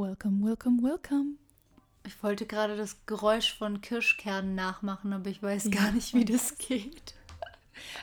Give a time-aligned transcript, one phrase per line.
[0.00, 1.36] welcome, welcome, welcome.
[2.06, 6.56] Ich wollte gerade das Geräusch von Kirschkernen nachmachen, aber ich weiß gar nicht, wie das
[6.58, 7.14] geht.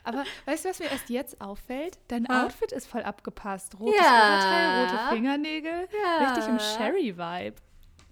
[0.04, 1.98] Aber weißt du, was mir erst jetzt auffällt?
[2.10, 2.44] Dein Ah.
[2.46, 3.80] Outfit ist voll abgepasst.
[3.80, 4.36] Rotes Ja.
[4.36, 5.88] Oberteil, rote Fingernägel.
[6.04, 6.28] Ja.
[6.28, 7.56] Richtig im Sherry-Vibe.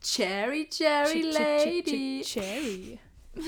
[0.02, 2.22] Cherry, Cherry chick, Lady.
[2.24, 3.00] chick, Cherry.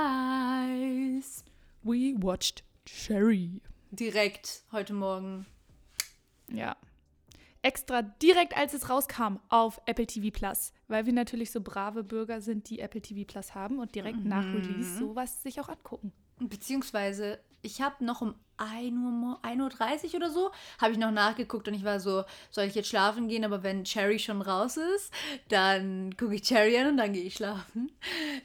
[0.00, 1.44] Guys.
[1.82, 3.60] We watched Cherry.
[3.90, 5.46] Direkt heute Morgen.
[6.48, 6.76] Ja.
[7.62, 10.72] Extra direkt, als es rauskam, auf Apple TV Plus.
[10.88, 14.44] Weil wir natürlich so brave Bürger sind, die Apple TV Plus haben und direkt nach
[14.44, 16.12] Release sowas sich auch angucken.
[16.38, 21.68] Beziehungsweise, ich habe noch um 1 Uhr, 1.30 Uhr oder so, habe ich noch nachgeguckt
[21.68, 23.44] und ich war so, soll ich jetzt schlafen gehen?
[23.44, 25.12] Aber wenn Cherry schon raus ist,
[25.48, 27.92] dann gucke ich Cherry an und dann gehe ich schlafen.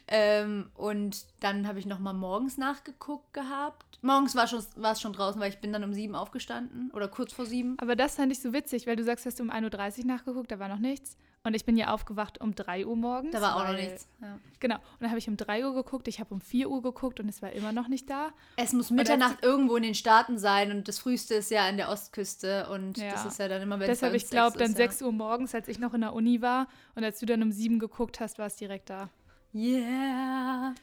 [0.08, 3.85] Ähm, und dann habe ich noch mal morgens nachgeguckt gehabt.
[4.06, 7.08] Morgens war, schon, war es schon draußen, weil ich bin dann um 7 aufgestanden oder
[7.08, 7.76] kurz vor 7.
[7.80, 10.52] Aber das fand ich so witzig, weil du sagst, hast du um 1.30 Uhr nachgeguckt,
[10.52, 11.18] da war noch nichts.
[11.44, 13.32] Und ich bin ja aufgewacht um 3 Uhr morgens.
[13.32, 14.08] Da war auch noch weil- nichts.
[14.22, 14.38] Ja.
[14.60, 14.76] Genau.
[14.76, 17.30] Und dann habe ich um 3 Uhr geguckt, ich habe um 4 Uhr geguckt und
[17.30, 18.30] es war immer noch nicht da.
[18.58, 21.90] Es muss Mitternacht irgendwo in den Staaten sein und das früheste ist ja an der
[21.90, 23.10] Ostküste und Ja.
[23.12, 25.54] das ist ja dann immer, wenn es Deshalb, ich glaube, dann ist, 6 Uhr morgens,
[25.56, 28.38] als ich noch in der Uni war und als du dann um 7 geguckt hast,
[28.38, 29.10] war es direkt da.
[29.52, 29.78] Ja.
[29.80, 30.76] Yeah.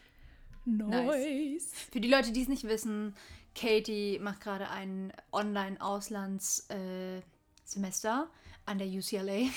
[0.64, 1.70] Nice.
[1.90, 3.14] Für die Leute, die es nicht wissen,
[3.54, 8.28] Katie macht gerade ein Online-Auslands-Semester
[8.66, 9.48] an der UCLA.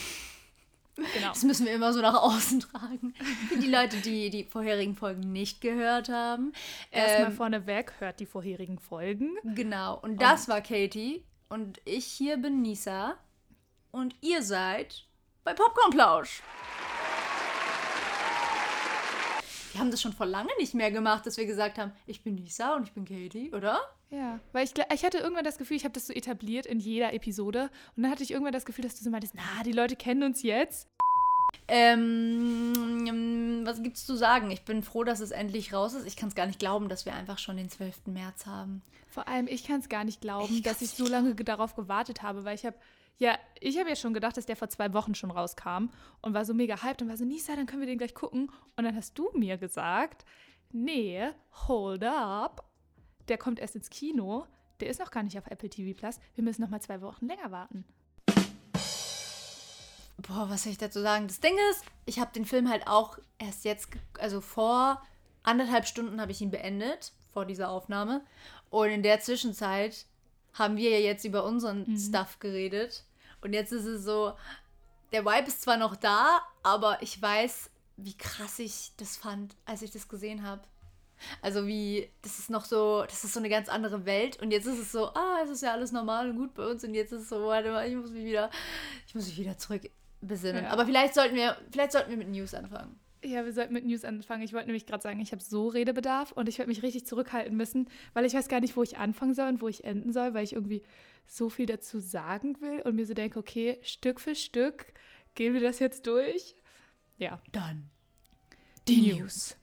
[0.95, 1.28] Genau.
[1.28, 3.14] Das müssen wir immer so nach außen tragen.
[3.50, 6.53] Für die Leute, die die vorherigen Folgen nicht gehört haben.
[6.89, 9.36] Erstmal Ähm, vorneweg, hört die vorherigen Folgen.
[9.56, 10.00] genau.
[10.00, 11.25] Und das war Katie.
[11.50, 13.17] Und ich hier bin Nisa.
[13.92, 15.06] Und ihr seid
[15.44, 16.41] bei Popcornplausch.
[19.75, 22.36] Wir haben das schon vor lange nicht mehr gemacht, dass wir gesagt haben, ich bin
[22.36, 23.81] Nisa und ich bin Katie, oder?
[24.09, 27.12] Ja, weil ich, ich hatte irgendwann das Gefühl, ich habe das so etabliert in jeder
[27.13, 27.69] Episode.
[27.97, 30.24] Und dann hatte ich irgendwann das Gefühl, dass du so meintest, na, die Leute kennen
[30.24, 30.88] uns jetzt.
[31.68, 34.50] Ähm, was gibt's zu sagen?
[34.52, 36.06] Ich bin froh, dass es endlich raus ist.
[36.08, 38.08] Ich kann es gar nicht glauben, dass wir einfach schon den 12.
[38.08, 38.81] März haben.
[39.09, 41.75] Vor allem, ich kann es gar nicht glauben, Ich dass ich so lange ge- darauf
[41.75, 42.78] gewartet habe, weil ich habe,
[43.18, 45.90] ja, ich habe ja schon gedacht, dass der vor zwei Wochen schon rauskam
[46.22, 48.52] und war so mega hyped und war so, Nisa, dann können wir den gleich gucken.
[48.76, 50.26] Und dann hast du mir gesagt,
[50.72, 51.30] nee,
[51.68, 52.70] hold up,
[53.28, 54.46] der kommt erst ins Kino,
[54.81, 57.28] der ist noch gar nicht auf Apple TV Plus, wir müssen noch mal zwei Wochen
[57.28, 57.86] länger warten.
[60.18, 61.28] Boah, was soll ich dazu sagen?
[61.28, 63.90] Das Ding ist, ich habe den Film halt auch erst jetzt,
[64.20, 65.02] also vor
[65.44, 68.26] anderthalb Stunden habe ich ihn beendet, vor dieser Aufnahme.
[68.70, 70.06] Und in der Zwischenzeit
[70.55, 73.03] haben wir ja jetzt über unseren Stuff geredet.
[73.41, 74.33] Und jetzt ist es so,
[75.11, 79.81] der Vibe ist zwar noch da, aber ich weiß, wie krass ich das fand, als
[79.81, 80.63] ich das gesehen habe.
[81.41, 84.66] Also wie, das ist noch so, das ist so eine ganz andere Welt und jetzt
[84.66, 87.13] ist es so, ah, es ist ja alles normal und gut bei uns und jetzt
[87.13, 88.49] ist es so, warte mal, ich muss mich wieder,
[89.07, 89.89] ich muss mich wieder zurück
[90.19, 90.66] besinnen.
[90.66, 90.72] Ja.
[90.72, 92.99] Aber vielleicht sollten wir, vielleicht sollten wir mit News anfangen.
[93.25, 94.44] Ja, wir sollten mit News anfangen.
[94.44, 97.58] Ich wollte nämlich gerade sagen, ich habe so Redebedarf und ich werde mich richtig zurückhalten
[97.58, 100.36] müssen, weil ich weiß gar nicht, wo ich anfangen soll und wo ich enden soll,
[100.36, 100.84] weil ich irgendwie
[101.25, 104.94] so viel dazu sagen will und mir so denke, okay, Stück für Stück
[105.34, 106.56] gehen wir das jetzt durch.
[107.18, 107.90] Ja, Dann
[108.88, 109.56] die News.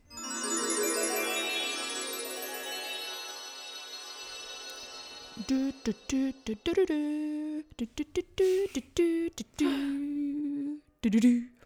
[5.47, 7.65] Du, du, du, du, du, du, du.
[7.77, 10.81] Du, du, du, du, du, du, du, du.
[11.03, 11.62] Du, du, du.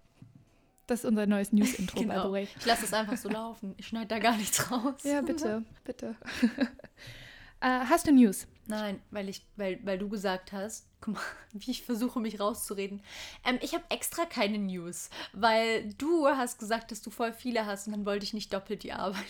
[0.86, 2.32] Das ist unser neues News-Intro, by the Genau.
[2.32, 2.48] way.
[2.58, 3.74] Ich lasse es einfach so laufen.
[3.76, 5.02] Ich schneide da gar nichts raus.
[5.02, 6.14] Ja, bitte, bitte.
[7.60, 8.46] äh, hast du News?
[8.68, 11.20] Nein, weil ich, weil, weil du gesagt hast, guck mal,
[11.52, 13.02] wie ich versuche, mich rauszureden.
[13.44, 17.86] Ähm, ich habe extra keine News, weil du hast gesagt, dass du voll viele hast
[17.88, 19.24] und dann wollte ich nicht doppelt die Arbeit.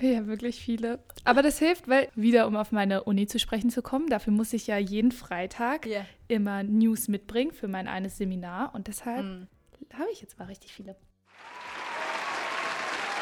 [0.00, 1.00] Ja, wirklich viele.
[1.24, 4.52] Aber das hilft, weil, wieder um auf meine Uni zu sprechen zu kommen, dafür muss
[4.52, 6.04] ich ja jeden Freitag Ja.
[6.28, 9.48] immer News mitbringen für mein eines Seminar und deshalb Hm.
[9.92, 10.96] Habe ich jetzt mal richtig viele.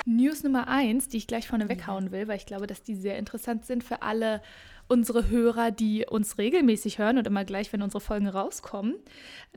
[0.06, 3.18] News Nummer eins, die ich gleich vorne weghauen will, weil ich glaube, dass die sehr
[3.18, 4.40] interessant sind für alle
[4.88, 8.94] unsere Hörer, die uns regelmäßig hören und immer gleich, wenn unsere Folgen rauskommen.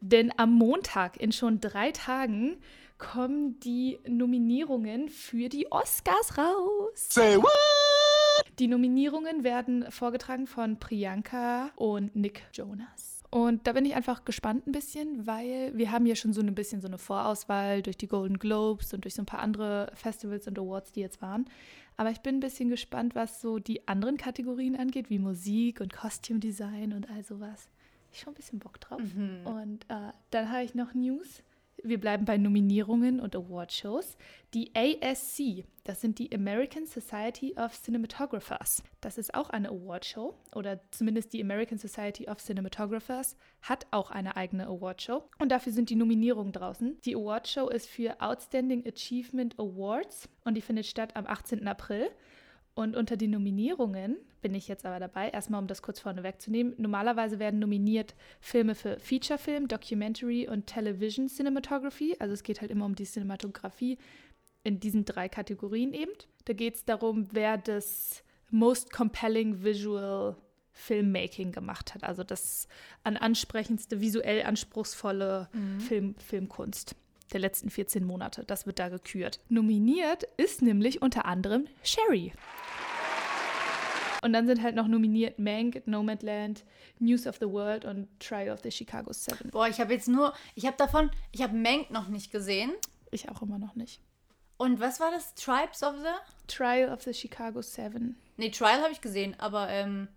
[0.02, 2.58] Denn am Montag in schon drei Tagen
[2.98, 6.94] kommen die Nominierungen für die Oscars raus.
[6.96, 8.46] Say what?
[8.58, 13.19] Die Nominierungen werden vorgetragen von Priyanka und Nick Jonas.
[13.32, 16.56] Und da bin ich einfach gespannt ein bisschen, weil wir haben ja schon so ein
[16.56, 20.48] bisschen so eine Vorauswahl durch die Golden Globes und durch so ein paar andere Festivals
[20.48, 21.46] und Awards, die jetzt waren.
[21.96, 25.94] Aber ich bin ein bisschen gespannt, was so die anderen Kategorien angeht, wie Musik und
[25.94, 27.70] Costume Design und all sowas.
[28.12, 29.02] Ich schon ein bisschen Bock drauf.
[29.46, 31.44] Und äh, dann habe ich noch News
[31.84, 34.18] wir bleiben bei Nominierungen und Awardshows.
[34.54, 38.84] Die ASC, das sind die American Society of Cinematographers.
[39.02, 44.36] Das ist auch eine Awardshow oder zumindest die American Society of Cinematographers hat auch eine
[44.36, 46.98] eigene Awardshow und dafür sind die Nominierungen draußen.
[47.06, 51.68] Die Awardshow ist für Outstanding Achievement Awards und die findet statt am 18.
[51.68, 52.10] April.
[52.80, 56.76] Und unter den Nominierungen bin ich jetzt aber dabei, erstmal um das kurz vorne wegzunehmen.
[56.78, 62.16] Normalerweise werden nominiert Filme für Featurefilm, Documentary und Television Cinematography.
[62.20, 63.98] Also es geht halt immer um die Cinematografie
[64.64, 66.14] in diesen drei Kategorien eben.
[66.46, 70.38] Da geht es darum, wer das most compelling visual
[70.72, 72.06] Filmmaking gemacht hat.
[72.06, 72.70] Also das
[73.04, 75.80] an ansprechendste, visuell anspruchsvolle Mhm.
[75.82, 76.96] Film, Filmkunst
[77.34, 78.44] der letzten 14 Monate.
[78.46, 79.40] Das wird da gekürt.
[79.50, 82.34] Nominiert ist nämlich unter anderem Sherry.
[84.22, 86.66] Und dann sind halt noch nominiert Mank, Nomadland,
[87.00, 89.50] News of the World und Trial of the Chicago Seven.
[89.52, 92.72] Boah, ich habe jetzt nur, ich habe davon, ich habe Mank noch nicht gesehen.
[93.12, 94.02] Ich auch immer noch nicht.
[94.58, 95.34] Und was war das?
[95.36, 96.54] Tribes of the?
[96.54, 98.18] Trial of the Chicago Seven.
[98.36, 100.10] Nee, Trial habe ich gesehen, aber ähm,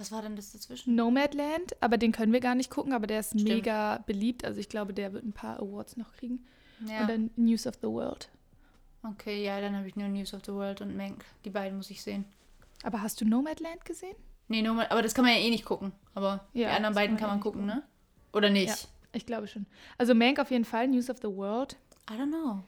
[0.00, 0.94] was war denn das dazwischen?
[0.94, 3.44] Nomadland, aber den können wir gar nicht gucken, aber der ist Stimmt.
[3.48, 4.44] mega beliebt.
[4.44, 6.44] Also ich glaube, der wird ein paar Awards noch kriegen.
[6.86, 7.02] Ja.
[7.02, 8.30] Und dann News of the World.
[9.02, 11.24] Okay, ja, dann habe ich nur News of the World und Mank.
[11.44, 12.24] Die beiden muss ich sehen.
[12.82, 14.16] Aber hast du Nomadland gesehen?
[14.48, 15.92] Nee, nur mal, aber das kann man ja eh nicht gucken.
[16.14, 17.82] Aber die Ja, anderen das beiden kann kann man man eh nicht gucken, ne?
[18.32, 18.68] Oder nicht?
[18.68, 18.88] Ja.
[19.12, 19.66] Ich glaube schon.
[19.98, 21.76] Also Mank auf jeden Fall, News of the World.
[22.10, 22.62] I don't know.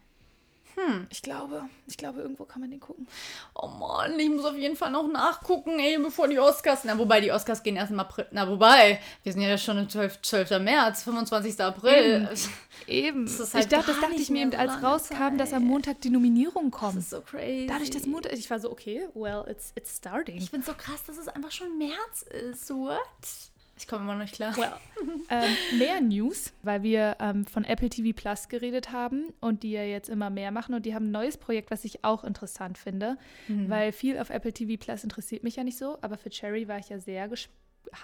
[1.10, 3.06] Ich glaube, ich glaube, irgendwo kann man den gucken.
[3.54, 6.84] Oh Mann, ich muss auf jeden Fall noch nachgucken, ey, bevor die Oscars.
[6.84, 8.26] Na, wobei die Oscars gehen erst im April.
[8.30, 10.22] Na, wobei, wir sind ja schon im 12.
[10.22, 10.58] 12.
[10.60, 11.60] März, 25.
[11.60, 12.28] April.
[12.86, 13.26] Eben.
[13.38, 15.68] Das halt ich dachte, das dachte ich mir eben, so als rauskam, dass am Zeit.
[15.68, 16.98] Montag die Nominierungen Das kommen.
[16.98, 17.66] ist so crazy.
[17.66, 20.36] Dadurch, dass Montag, ich war so, okay, well, it's, it's starting.
[20.38, 22.70] Ich bin so krass, dass es einfach schon März ist.
[22.70, 22.98] What?
[23.82, 24.56] Ich komme immer noch nicht klar.
[24.56, 24.74] Well,
[25.28, 29.82] ähm, mehr News, weil wir ähm, von Apple TV Plus geredet haben und die ja
[29.82, 33.18] jetzt immer mehr machen und die haben ein neues Projekt, was ich auch interessant finde,
[33.48, 36.78] weil viel auf Apple TV Plus interessiert mich ja nicht so, aber für Cherry war
[36.78, 37.28] ich ja sehr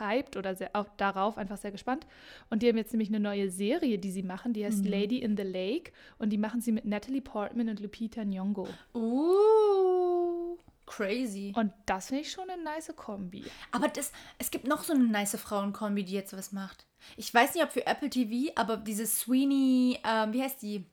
[0.00, 2.08] hyped oder sehr, auch darauf einfach sehr gespannt.
[2.50, 5.36] Und die haben jetzt nämlich eine neue Serie, die sie machen, die heißt Lady in
[5.36, 8.66] the Lake und die machen sie mit Natalie Portman und Lupita Nyong'o.
[8.94, 10.58] Uh,
[10.88, 11.52] crazy.
[11.56, 13.44] und das finde ich schon eine nice Kombi.
[13.73, 16.87] Aber das, es gibt noch so eine nice Frauenkombi, die jetzt was macht.
[17.17, 20.85] Ich weiß nicht, ob für Apple TV, aber diese Sweeney, ähm, wie heißt die?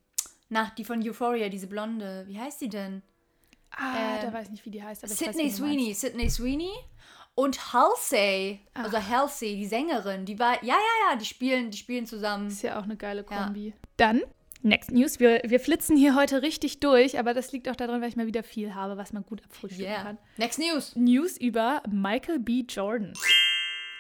[0.50, 2.25] Na, die von Euphoria, diese Blonde.
[2.27, 3.01] Wie heißt die denn?
[3.71, 5.56] Ah, Ähm, da weiß ich nicht, wie die heißt, aber Sydney weiß.
[5.57, 5.94] Sweeney.
[5.94, 6.71] Sydney Sweeney.
[7.33, 9.09] Und Halsey, also Ah.
[9.09, 12.47] Halsey, die Sängerin, die war, ja, ja, ja, die spielen, die spielen zusammen.
[12.47, 13.44] Ist ja auch eine geile Ja.
[13.44, 13.74] Kombi.
[13.97, 14.21] Dann,
[14.65, 15.19] Next News.
[15.19, 18.25] Wir, wir flitzen hier heute richtig durch, aber das liegt auch daran, weil ich mal
[18.25, 20.03] wieder viel habe, was man gut abfrühstücken Yeah.
[20.03, 20.17] kann.
[20.38, 20.95] Next News.
[20.95, 22.65] News über Michael B.
[22.67, 23.13] Jordan.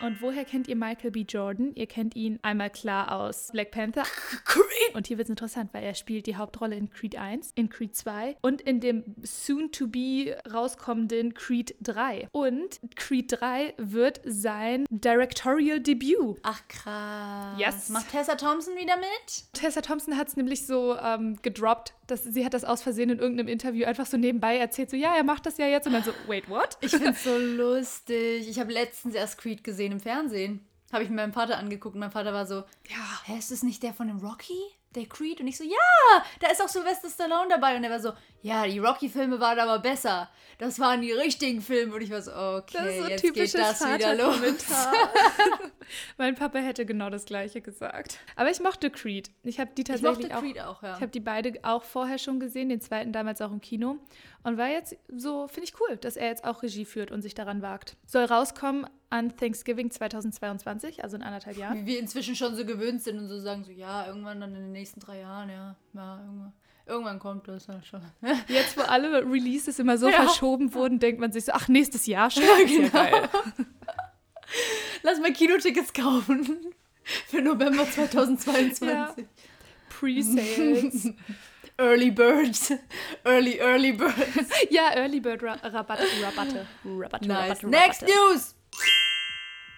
[0.01, 1.21] Und woher kennt ihr Michael B.
[1.21, 1.73] Jordan?
[1.75, 4.03] Ihr kennt ihn einmal klar aus Black Panther.
[4.45, 4.93] Creed.
[4.93, 7.95] Und hier wird es interessant, weil er spielt die Hauptrolle in Creed 1, in Creed
[7.95, 12.27] 2 und in dem soon-to-be rauskommenden Creed 3.
[12.31, 16.39] Und Creed 3 wird sein Directorial Debüt.
[16.43, 17.59] Ach, krass.
[17.59, 17.89] Yes.
[17.89, 19.53] Macht Tessa Thompson wieder mit?
[19.53, 23.19] Tessa Thompson hat es nämlich so ähm, gedroppt, dass sie hat das aus Versehen in
[23.19, 26.03] irgendeinem Interview einfach so nebenbei erzählt, so ja, er macht das ja jetzt und dann
[26.03, 26.77] so, wait, what?
[26.81, 28.47] Ich find's so lustig.
[28.47, 30.65] Ich habe letztens erst Creed gesehen im Fernsehen.
[30.93, 33.21] Habe ich mit meinem Vater angeguckt und mein Vater war so, Ja.
[33.25, 34.57] hä, ist das nicht der von dem Rocky?
[34.95, 35.41] Der Creed?
[35.41, 37.75] Und ich so, ja, da ist auch Sylvester Stallone dabei.
[37.75, 38.13] Und er war so,
[38.45, 40.29] ja, die Rocky-Filme waren aber besser.
[40.59, 41.95] Das waren die richtigen Filme.
[41.95, 44.37] Und ich war so, okay, Das ist so jetzt geht das wieder los.
[46.19, 48.19] Mein Papa hätte genau das gleiche gesagt.
[48.35, 49.31] Aber ich mochte Creed.
[49.41, 50.41] Ich habe die Ich tatsächlich mochte auch.
[50.41, 50.93] Creed auch, ja.
[50.93, 53.97] Ich habe die beide auch vorher schon gesehen, den zweiten damals auch im Kino.
[54.43, 57.33] Und war jetzt so, finde ich cool, dass er jetzt auch Regie führt und sich
[57.33, 57.97] daran wagt.
[58.05, 61.81] Soll rauskommen an Thanksgiving 2022, also in anderthalb Jahren.
[61.81, 64.61] Wie wir inzwischen schon so gewöhnt sind und so sagen so, ja, irgendwann dann in
[64.61, 66.53] den nächsten drei Jahren, ja, ja, irgendwann.
[66.87, 68.01] Irgendwann kommt das ja schon.
[68.47, 70.23] Jetzt, wo alle Releases immer so Ja.
[70.23, 72.43] verschoben wurden, denkt man sich so, ach, nächstes Jahr schon.
[72.43, 72.89] Ja, ja genau.
[72.89, 73.29] geil.
[75.03, 76.57] Lass mal Kinotickets kaufen.
[77.27, 78.87] Für November 2022.
[78.87, 79.15] Ja.
[79.89, 81.09] Pre-Sales.
[81.77, 82.73] Early Birds.
[83.23, 84.49] Early, early Birds.
[84.69, 87.49] ja, Early Bird Ra Rabatte, Rabatte, Rabatte, Nice.
[87.63, 88.17] Rabatte, Next Rabatte.
[88.33, 88.55] News.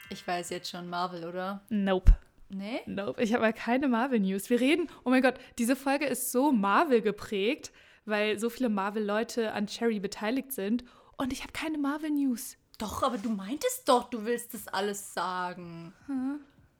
[0.09, 1.61] Ich weiß jetzt schon Marvel, oder?
[1.69, 2.13] Nope.
[2.49, 2.81] Nee?
[2.85, 3.21] Nope.
[3.21, 4.49] Ich habe mal keine Marvel-News.
[4.49, 7.71] Wir reden, oh mein Gott, diese Folge ist so Marvel geprägt,
[8.05, 10.83] weil so viele Marvel-Leute an Cherry beteiligt sind.
[11.17, 12.57] Und ich habe keine Marvel-News.
[12.77, 15.93] Doch, aber du meintest doch, du willst das alles sagen.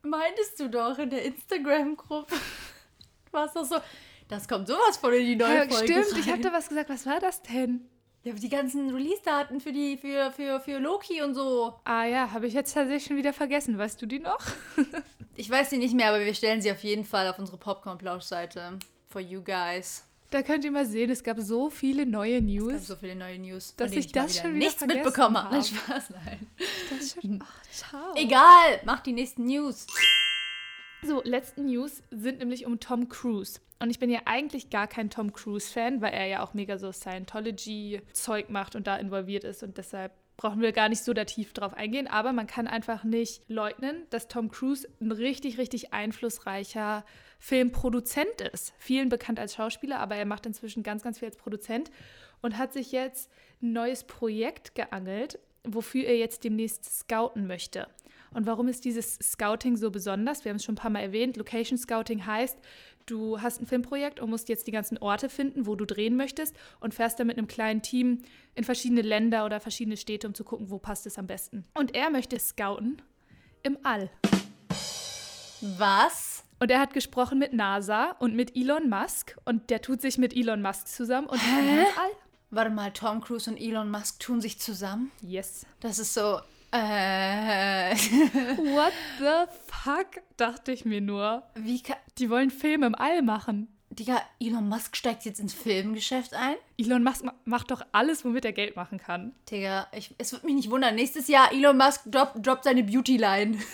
[0.03, 2.36] Meintest du doch in der Instagram-Gruppe.
[3.25, 3.75] Du warst doch so,
[4.29, 6.19] das kommt sowas von in die neue Ja, Folge stimmt, rein.
[6.21, 6.89] ich habe da was gesagt.
[6.89, 7.81] Was war das denn?
[8.24, 11.74] Ja, die ganzen Release-Daten für, die, für, für, für Loki und so.
[11.86, 13.77] Ah ja, habe ich jetzt tatsächlich schon wieder vergessen.
[13.77, 14.39] Weißt du die noch?
[15.39, 18.79] Ich weiß sie nicht mehr, aber wir stellen sie auf jeden Fall auf unsere Popcorn-Plausch-Seite.
[19.07, 20.03] For you guys.
[20.31, 22.71] Da könnt ihr mal sehen, es gab so viele neue Es News.
[22.74, 25.53] gab so viele neue News, Dass ich mal das wieder schon wieder nichts mitbekommen habe.
[25.53, 25.63] Nein.
[25.63, 26.47] Spaß, nein.
[26.89, 28.15] Das schon, ach, ciao.
[28.15, 29.86] Egal, mach die nächsten News.
[31.03, 33.59] So, letzten News sind nämlich um Tom Cruise.
[33.79, 36.91] Und ich bin ja eigentlich gar kein Tom Cruise-Fan, weil er ja auch mega so
[36.91, 39.62] Scientology-Zeug macht und da involviert ist.
[39.63, 42.07] Und deshalb brauchen wir gar nicht so da tief drauf eingehen.
[42.07, 47.05] Aber man kann einfach nicht leugnen, dass Tom Cruise ein richtig, richtig einflussreicher
[47.39, 48.74] Filmproduzent ist.
[48.77, 51.91] Vielen bekannt als Schauspieler, aber er macht inzwischen ganz, ganz viel als Produzent
[52.41, 53.31] und hat sich jetzt
[53.62, 57.88] ein neues Projekt geangelt, wofür er jetzt demnächst scouten möchte.
[58.38, 60.46] Und warum ist dieses Scouting so besonders?
[60.46, 61.38] Wir haben es schon ein paar Mal erwähnt.
[61.38, 62.56] Location Scouting heißt,
[63.08, 66.56] du hast ein Filmprojekt und musst jetzt die ganzen Orte finden, wo du drehen möchtest
[66.79, 68.20] und fährst dann mit einem kleinen Team
[68.53, 71.65] in verschiedene Länder oder verschiedene Städte, um zu gucken, wo passt es am besten.
[71.74, 73.01] Und er möchte scouten
[73.63, 74.12] im All.
[75.79, 76.44] Was?
[76.60, 80.36] Und er hat gesprochen mit NASA und mit Elon Musk und der tut sich mit
[80.36, 81.79] Elon Musk zusammen und Hä?
[81.79, 82.12] All.
[82.51, 85.12] Warte mal, Tom Cruise und Elon Musk tun sich zusammen?
[85.24, 85.65] Yes.
[85.79, 86.39] Das ist so.
[86.71, 87.95] Äh.
[87.95, 90.07] What the fuck?
[90.38, 91.43] Dachte ich mir nur.
[91.55, 91.81] Wie.
[92.17, 93.74] Die wollen Filme im All machen.
[93.89, 96.55] Digga, Elon Musk steigt jetzt ins Filmgeschäft ein?
[96.77, 99.33] Elon Musk ma- macht doch alles, womit er Geld machen kann.
[99.50, 100.93] Digga, ich, es wird mich nicht wundern.
[100.93, 103.57] Nächstes Jahr Elon Musk droppt drop seine Beauty-Line.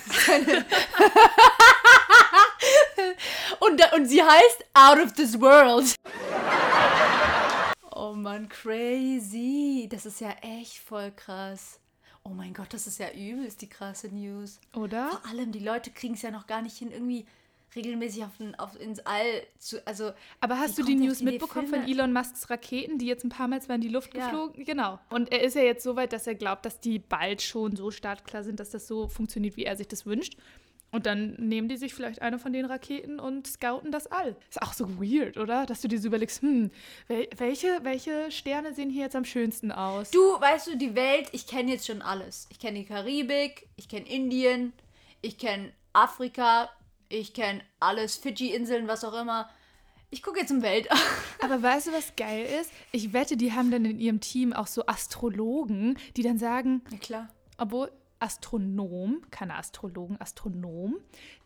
[3.60, 5.94] Und, und sie heißt Out of this World.
[7.94, 9.88] Oh Mann, crazy.
[9.90, 11.78] Das ist ja echt voll krass.
[12.26, 14.58] Oh mein Gott, das ist ja übelst die krasse News.
[14.74, 15.10] Oder?
[15.10, 17.26] Vor allem, die Leute kriegen es ja noch gar nicht hin, irgendwie
[17.74, 19.86] regelmäßig auf, den, auf ins All zu.
[19.86, 23.48] Also, Aber hast du die News mitbekommen von Elon Musks Raketen, die jetzt ein paar
[23.48, 24.24] Mal zwar in die Luft Ja.
[24.26, 24.64] geflogen?
[24.64, 24.98] Genau.
[25.10, 27.90] Und er ist ja jetzt so weit, dass er glaubt, dass die bald schon so
[27.90, 30.36] startklar sind, dass das so funktioniert, wie er sich das wünscht.
[30.94, 34.36] Und dann nehmen die sich vielleicht eine von den Raketen und scouten das All.
[34.48, 35.66] Ist auch so weird, oder?
[35.66, 36.70] Dass du dir so überlegst, hm,
[37.08, 40.12] wel welche, welche Sterne sehen hier jetzt am schönsten aus?
[40.12, 42.46] Du, weißt du, die Welt, ich kenne jetzt schon alles.
[42.48, 44.72] Ich kenne die Karibik, ich kenne Indien,
[45.20, 46.70] ich kenne Afrika,
[47.08, 49.50] ich kenne alles, Fidschi-Inseln, was auch immer.
[50.10, 50.96] Ich gucke jetzt im Weltall.
[51.42, 52.70] Aber weißt du, was geil ist?
[52.92, 56.98] Ich wette, die haben dann in ihrem Team auch so Astrologen, die dann sagen, Ja,
[56.98, 57.28] klar.
[57.58, 60.96] obwohl Astronom, keine Astrologen, Astronom,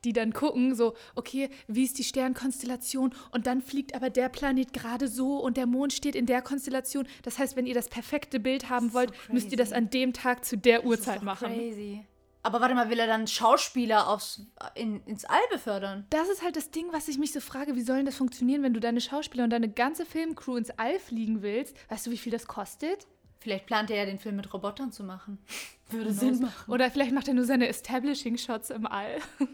[0.05, 4.73] die dann gucken, so, okay, wie ist die Sternkonstellation und dann fliegt aber der Planet
[4.73, 7.07] gerade so und der Mond steht in der Konstellation.
[7.23, 10.13] Das heißt, wenn ihr das perfekte Bild haben wollt, so müsst ihr das an dem
[10.13, 11.49] Tag zu der Das Uhrzeit machen.
[11.49, 12.05] Crazy.
[12.43, 16.07] Aber warte mal, will er dann Schauspieler aufs, in, ins All befördern?
[16.11, 18.63] Das ist halt das Ding, was ich mich so frage, wie soll denn das funktionieren,
[18.63, 21.77] wenn du deine Schauspieler und deine ganze Filmcrew ins All fliegen willst?
[21.91, 23.07] Weißt du, wie viel das kostet?
[23.41, 25.39] Vielleicht plant er ja den Film mit Robotern zu machen.
[25.91, 26.43] Würde Oder Sinn so.
[26.43, 26.71] machen.
[26.73, 29.19] Oder vielleicht macht er nur seine Establishing-Shots im All.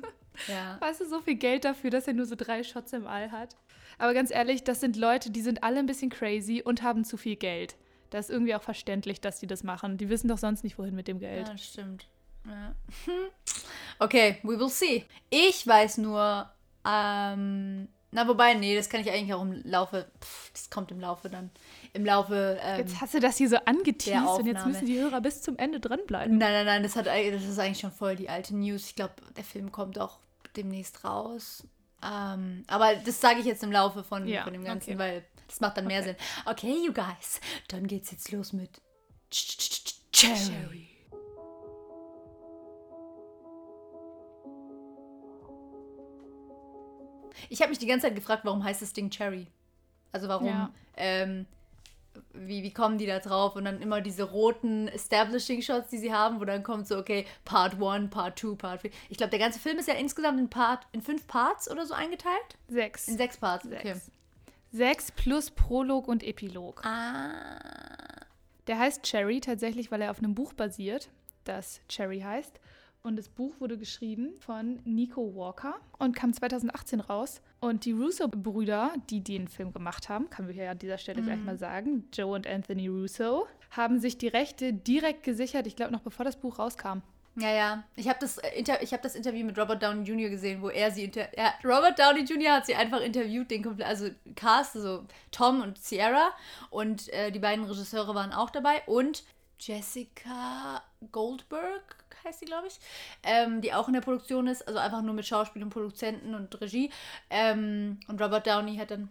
[0.49, 0.79] Ja.
[0.81, 3.55] Weißt du, so viel Geld dafür, dass er nur so drei Shots im All hat.
[3.99, 7.17] Aber ganz ehrlich, das sind Leute, die sind alle ein bisschen crazy und haben zu
[7.17, 7.77] viel Geld.
[8.11, 9.97] Das ist irgendwie auch verständlich, dass die das machen.
[9.97, 11.49] Die wissen doch sonst nicht, wohin mit dem Ja, Geld.
[11.51, 12.09] das stimmt.
[12.47, 12.75] Ja.
[14.01, 15.05] Okay, we will see.
[15.31, 16.51] Ich weiß nur,
[16.85, 21.01] ähm, na wobei, nee, das kann ich eigentlich auch im Laufe, pff, das kommt im
[21.01, 21.51] Laufe dann.
[21.93, 25.21] Im Laufe, ähm, Jetzt hast du das hier so angeteased und jetzt müssen die Hörer
[25.21, 26.39] bis zum Ende dranbleiben.
[26.39, 28.87] Nein, nein, nein, das, hat, das ist eigentlich schon voll die alte News.
[28.87, 30.19] Ich glaube, der Film kommt auch
[30.57, 31.67] demnächst raus.
[32.03, 34.99] Ähm, aber das sage ich jetzt im Laufe von, Ja, von dem Ganzen, okay.
[34.99, 36.09] weil das macht dann mehr Okay.
[36.11, 36.17] Sinn.
[36.73, 38.71] Okay, you guys, dann geht's jetzt los mit
[39.33, 40.89] Ch- Ch- Ch- Cherry.
[47.49, 49.47] Ich habe mich die ganze Zeit gefragt, warum heißt das Ding Cherry?
[50.13, 50.71] Also warum, Ja.
[50.97, 51.47] ähm,
[52.33, 53.57] wie, wie kommen die da drauf?
[53.57, 57.75] Und dann immer diese roten Establishing-Shots, die sie haben, wo dann kommt so, okay, Part
[57.83, 58.91] 1, Part 2, Part 3.
[59.09, 61.95] Ich glaube, der ganze Film ist ja insgesamt in, Part, in fünf Parts oder so
[61.95, 62.57] eingeteilt?
[62.69, 63.09] Sechs.
[63.09, 63.81] In sechs Parts, Sechs.
[63.85, 63.97] okay.
[64.71, 66.85] Sechs plus Prolog und Epilog.
[66.85, 67.33] Ah.
[68.67, 71.09] Der heißt Cherry tatsächlich, weil er auf einem Buch basiert,
[71.45, 72.59] das Cherry heißt.
[73.07, 77.43] Und das Buch wurde geschrieben von Nico Walker und kam 2018 raus.
[77.61, 81.39] Und die Russo-Brüder, die den Film gemacht haben, kann wir hier an dieser Stelle gleich
[81.39, 86.01] mal sagen, Joe und Anthony Russo, haben sich die Rechte direkt gesichert, ich glaube noch
[86.01, 87.03] bevor das Buch rauskam.
[87.37, 87.85] Ja, ja.
[87.95, 90.31] Ich habe das, äh, Inter ich hab das Interview mit Robert Downey Jr.
[90.31, 92.53] gesehen, wo er sie inter ja, Robert Downey Jr.
[92.55, 96.31] hat sie einfach interviewt, den komplett, also Cast, also Tom und Sierra
[96.71, 99.25] und äh, die beiden Regisseure waren auch dabei und
[99.67, 102.79] Jessica Goldberg heißt sie, glaube ich,
[103.23, 106.61] ähm, die auch in der Produktion ist, also einfach nur mit Schauspiel und Produzenten und
[106.61, 106.91] Regie.
[107.31, 109.09] Ähm, und Robert Downey hat dann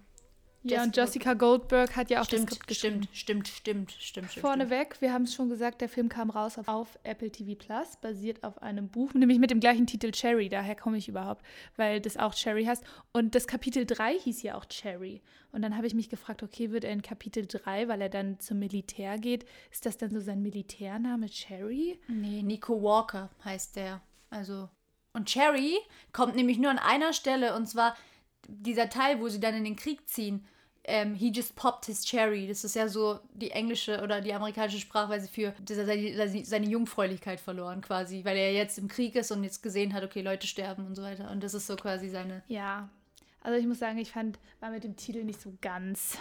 [0.63, 4.41] Ja, und Jessica Goldberg hat ja auch Stimmt, das Skript stimmt, stimmt, stimmt, stimmt, stimmt.
[4.41, 7.97] Vorneweg, wir haben es schon gesagt, der Film kam raus auf, auf Apple TV Plus,
[7.97, 11.99] basiert auf einem Buch, nämlich mit dem gleichen Titel Cherry, daher komme ich überhaupt, weil
[11.99, 12.83] das auch Cherry heißt.
[13.11, 15.21] Und das Kapitel 3 hieß ja auch Cherry.
[15.51, 18.39] Und dann habe ich mich gefragt, okay, wird er in Kapitel 3, weil er dann
[18.39, 21.99] zum Militär geht, ist das dann so sein Militärname Cherry?
[22.07, 24.01] Nee, Nico Walker heißt der.
[24.29, 24.69] Also.
[25.11, 25.77] Und Cherry
[26.11, 27.95] kommt nämlich nur an einer Stelle und zwar
[28.47, 30.45] dieser Teil, wo sie dann in den Krieg ziehen.
[30.85, 32.47] Ähm, he just popped his cherry.
[32.47, 37.81] Das ist ja so die englische oder die amerikanische Sprachweise für seine, seine Jungfräulichkeit verloren
[37.81, 40.95] quasi, weil er jetzt im Krieg ist und jetzt gesehen hat, okay, Leute sterben und
[40.95, 41.31] so weiter.
[41.31, 42.43] Und das ist so quasi seine.
[42.47, 42.89] Ja,
[43.41, 46.17] also ich muss sagen, ich fand, war mit dem Titel nicht so ganz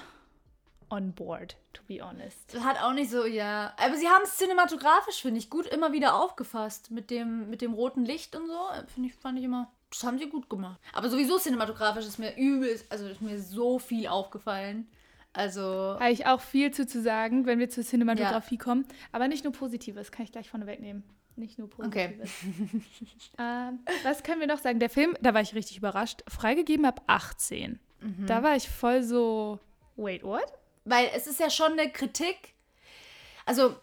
[0.90, 2.54] on board, to be honest.
[2.60, 3.72] Hat auch nicht so, ja.
[3.78, 6.90] Aber sie haben es cinematografisch, finde ich, gut immer wieder aufgefasst.
[6.90, 8.58] Mit dem, mit dem roten Licht und so.
[8.92, 9.72] Finde ich, fand ich immer.
[9.92, 10.80] Das haben sie gut gemacht.
[10.92, 14.88] Aber sowieso cinematografisch ist mir übelst, also ist mir so viel aufgefallen.
[15.34, 15.62] Also.
[15.62, 18.86] Habe ich auch viel zu, zu sagen, wenn wir zur Cinematografie kommen.
[19.12, 21.04] Aber nicht nur Positives, kann ich gleich vorne wegnehmen.
[21.36, 22.18] Nicht nur Okay.
[22.18, 22.30] Positives.
[23.38, 24.78] ähm, was können wir noch sagen?
[24.78, 27.78] Der Film, da war ich richtig überrascht, freigegeben ab 18.
[28.00, 28.26] Mhm.
[28.26, 29.58] Da war ich voll so,
[29.96, 30.46] wait, what?
[30.84, 32.54] Weil es ist ja schon eine Kritik.
[33.44, 33.76] Also,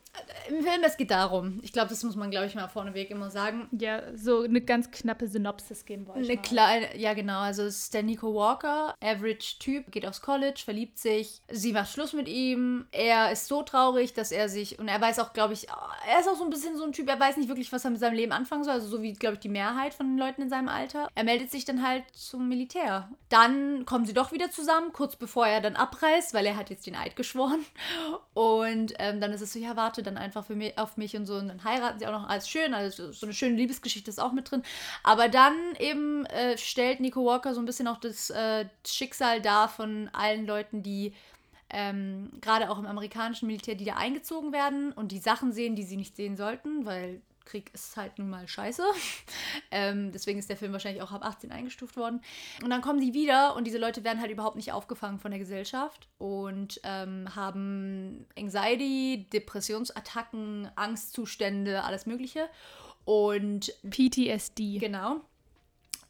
[0.49, 1.59] im Film, es geht darum.
[1.61, 3.67] Ich glaube, das muss man, glaube ich, mal vorneweg immer sagen.
[3.71, 6.19] Ja, so eine ganz knappe Synopsis geben wollte.
[6.19, 10.61] Eine kleine, ja genau, also es ist der Nico Walker, average Typ, geht aufs College,
[10.63, 14.87] verliebt sich, sie macht Schluss mit ihm, er ist so traurig, dass er sich, und
[14.87, 15.67] er weiß auch, glaube ich,
[16.07, 17.91] er ist auch so ein bisschen so ein Typ, er weiß nicht wirklich, was er
[17.91, 20.41] mit seinem Leben anfangen soll, also so wie, glaube ich, die Mehrheit von den Leuten
[20.41, 21.09] in seinem Alter.
[21.15, 23.09] Er meldet sich dann halt zum Militär.
[23.29, 26.85] Dann kommen sie doch wieder zusammen, kurz bevor er dann abreist, weil er hat jetzt
[26.85, 27.65] den Eid geschworen.
[28.33, 31.25] Und ähm, dann ist es so, ja, warte dann einfach für mich, auf mich und
[31.25, 31.35] so.
[31.35, 32.73] Und dann heiraten sie auch noch alles schön.
[32.73, 34.63] Also so eine schöne Liebesgeschichte ist auch mit drin.
[35.03, 39.69] Aber dann eben äh, stellt Nico Walker so ein bisschen auch das äh, Schicksal dar
[39.69, 41.13] von allen Leuten, die
[41.69, 45.83] ähm, gerade auch im amerikanischen Militär, die da eingezogen werden und die Sachen sehen, die
[45.83, 48.83] sie nicht sehen sollten, weil Krieg ist halt nun mal scheiße.
[49.71, 52.21] ähm, deswegen ist der Film wahrscheinlich auch ab 18 eingestuft worden.
[52.63, 55.39] Und dann kommen sie wieder und diese Leute werden halt überhaupt nicht aufgefangen von der
[55.39, 62.49] Gesellschaft und ähm, haben Anxiety, Depressionsattacken, Angstzustände, alles Mögliche.
[63.05, 64.77] Und PTSD.
[64.77, 65.21] genau.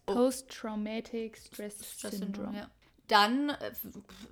[0.06, 2.48] Post-Traumatic Stress, Stress Syndrome.
[2.52, 2.70] Syndrome, ja.
[3.10, 3.72] Dann äh,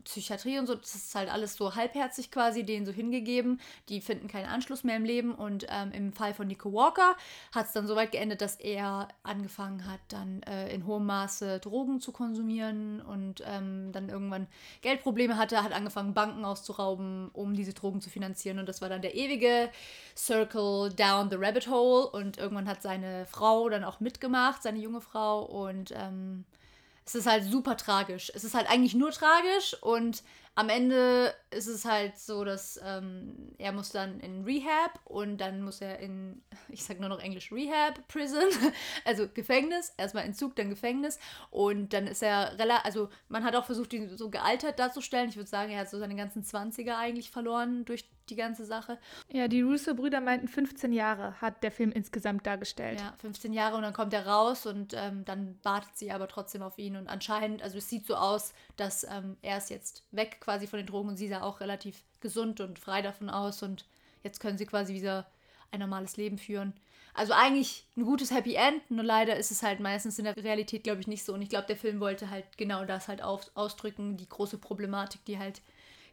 [0.04, 3.60] Psychiatrie und so, das ist halt alles so halbherzig quasi denen so hingegeben.
[3.90, 5.34] Die finden keinen Anschluss mehr im Leben.
[5.34, 7.16] Und ähm, im Fall von Nico Walker
[7.54, 11.60] hat es dann so weit geendet, dass er angefangen hat, dann äh, in hohem Maße
[11.60, 14.48] Drogen zu konsumieren und ähm, dann irgendwann
[14.82, 18.60] Geldprobleme hatte, hat angefangen, Banken auszurauben, um diese Drogen zu finanzieren.
[18.60, 19.70] Und das war dann der ewige
[20.16, 22.08] Circle down the rabbit hole.
[22.08, 25.44] Und irgendwann hat seine Frau dann auch mitgemacht, seine junge Frau.
[25.44, 26.46] Und ähm,
[27.08, 28.32] es ist halt super tragisch.
[28.36, 30.24] Es ist halt eigentlich nur tragisch und
[30.58, 35.62] am Ende ist es halt so, dass ähm, er muss dann in Rehab und dann
[35.62, 38.50] muss er in, ich sag nur noch Englisch, Rehab, Prison,
[39.06, 41.20] also Gefängnis, erstmal Entzug, dann Gefängnis
[41.52, 45.30] und dann ist er relativ, also man hat auch versucht, ihn so gealtert darzustellen.
[45.30, 48.98] Ich würde sagen, er hat so seine ganzen 20er eigentlich verloren durch die ganze Sache.
[49.32, 53.00] Ja, die Russo-Brüder meinten, 15 Jahre hat der Film insgesamt dargestellt.
[53.00, 56.62] Ja, 15 Jahre und dann kommt er raus und ähm, dann wartet sie aber trotzdem
[56.62, 60.42] auf ihn und anscheinend, also es sieht so aus, dass ähm, er ist jetzt weg
[60.48, 63.84] quasi von den Drogen und sie sah auch relativ gesund und frei davon aus und
[64.24, 65.28] jetzt können sie quasi wieder
[65.72, 66.74] ein normales Leben führen.
[67.14, 70.86] Also eigentlich ein gutes Happy End, nur leider ist es halt meistens in der Realität,
[70.86, 71.34] glaube ich, nicht so.
[71.34, 75.26] Und ich glaube, der Film wollte halt genau das halt auf, ausdrücken, die große Problematik,
[75.26, 75.62] die halt,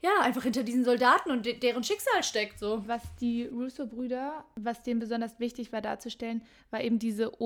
[0.03, 2.83] ja, einfach hinter diesen Soldaten und de deren Schicksal steckt, so.
[2.88, 6.42] Was die Russo-Brüder, was denen besonders wichtig war darzustellen,
[6.73, 7.40] war eben diese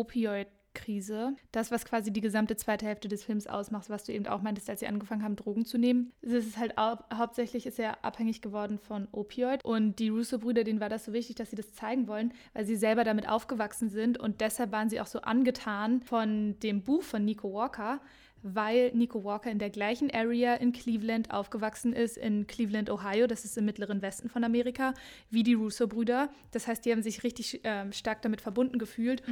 [0.68, 1.36] Opioid-Krise.
[1.52, 4.68] Das, was quasi die gesamte zweite Hälfte des Films ausmacht, was du eben auch meintest,
[4.70, 6.12] als sie angefangen haben, Drogen zu nehmen.
[6.22, 9.64] Es ist halt hau hauptsächlich ist er abhängig geworden von Opioid.
[9.64, 12.76] Und die Russo-Brüder, denen war das so wichtig, dass sie das zeigen wollen, weil sie
[12.76, 14.18] selber damit aufgewachsen sind.
[14.18, 18.00] Und deshalb waren sie auch so angetan von dem Buch von Nico Walker,
[18.42, 23.44] weil Nico Walker in der gleichen Area in Cleveland aufgewachsen ist, in Cleveland, Ohio, das
[23.44, 24.94] ist im mittleren Westen von Amerika,
[25.30, 26.30] wie die Russo-Brüder.
[26.52, 29.22] Das heißt, die haben sich richtig ähm, stark damit verbunden gefühlt.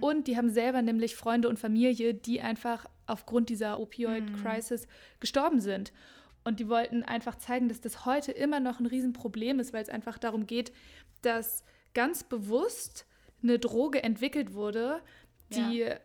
[0.00, 4.88] Und die haben selber nämlich Freunde und Familie, die einfach aufgrund dieser Opioid-Crisis
[5.20, 5.92] gestorben sind.
[6.44, 9.88] Und die wollten einfach zeigen, dass das heute immer noch ein Riesenproblem ist, weil es
[9.88, 10.72] einfach darum geht,
[11.22, 13.06] dass ganz bewusst
[13.42, 15.00] eine Droge entwickelt wurde,
[15.52, 15.96] die Ja.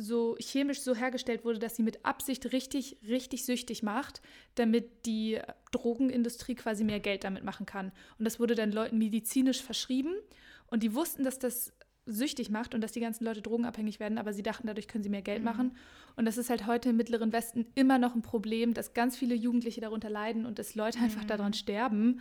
[0.00, 4.22] So chemisch so hergestellt wurde, dass sie mit Absicht richtig, richtig süchtig macht,
[4.54, 5.40] damit die
[5.72, 7.92] Drogenindustrie quasi mehr Geld damit machen kann.
[8.18, 10.14] Und das wurde dann Leuten medizinisch verschrieben
[10.68, 11.72] und die wussten, dass das
[12.06, 15.10] süchtig macht und dass die ganzen Leute drogenabhängig werden, aber sie dachten, dadurch können sie
[15.10, 15.24] mehr Mhm.
[15.24, 15.76] Geld machen.
[16.16, 19.34] Und das ist halt heute im Mittleren Westen immer noch ein Problem, dass ganz viele
[19.34, 21.28] Jugendliche darunter leiden und dass Leute einfach Mhm.
[21.28, 22.20] daran sterben.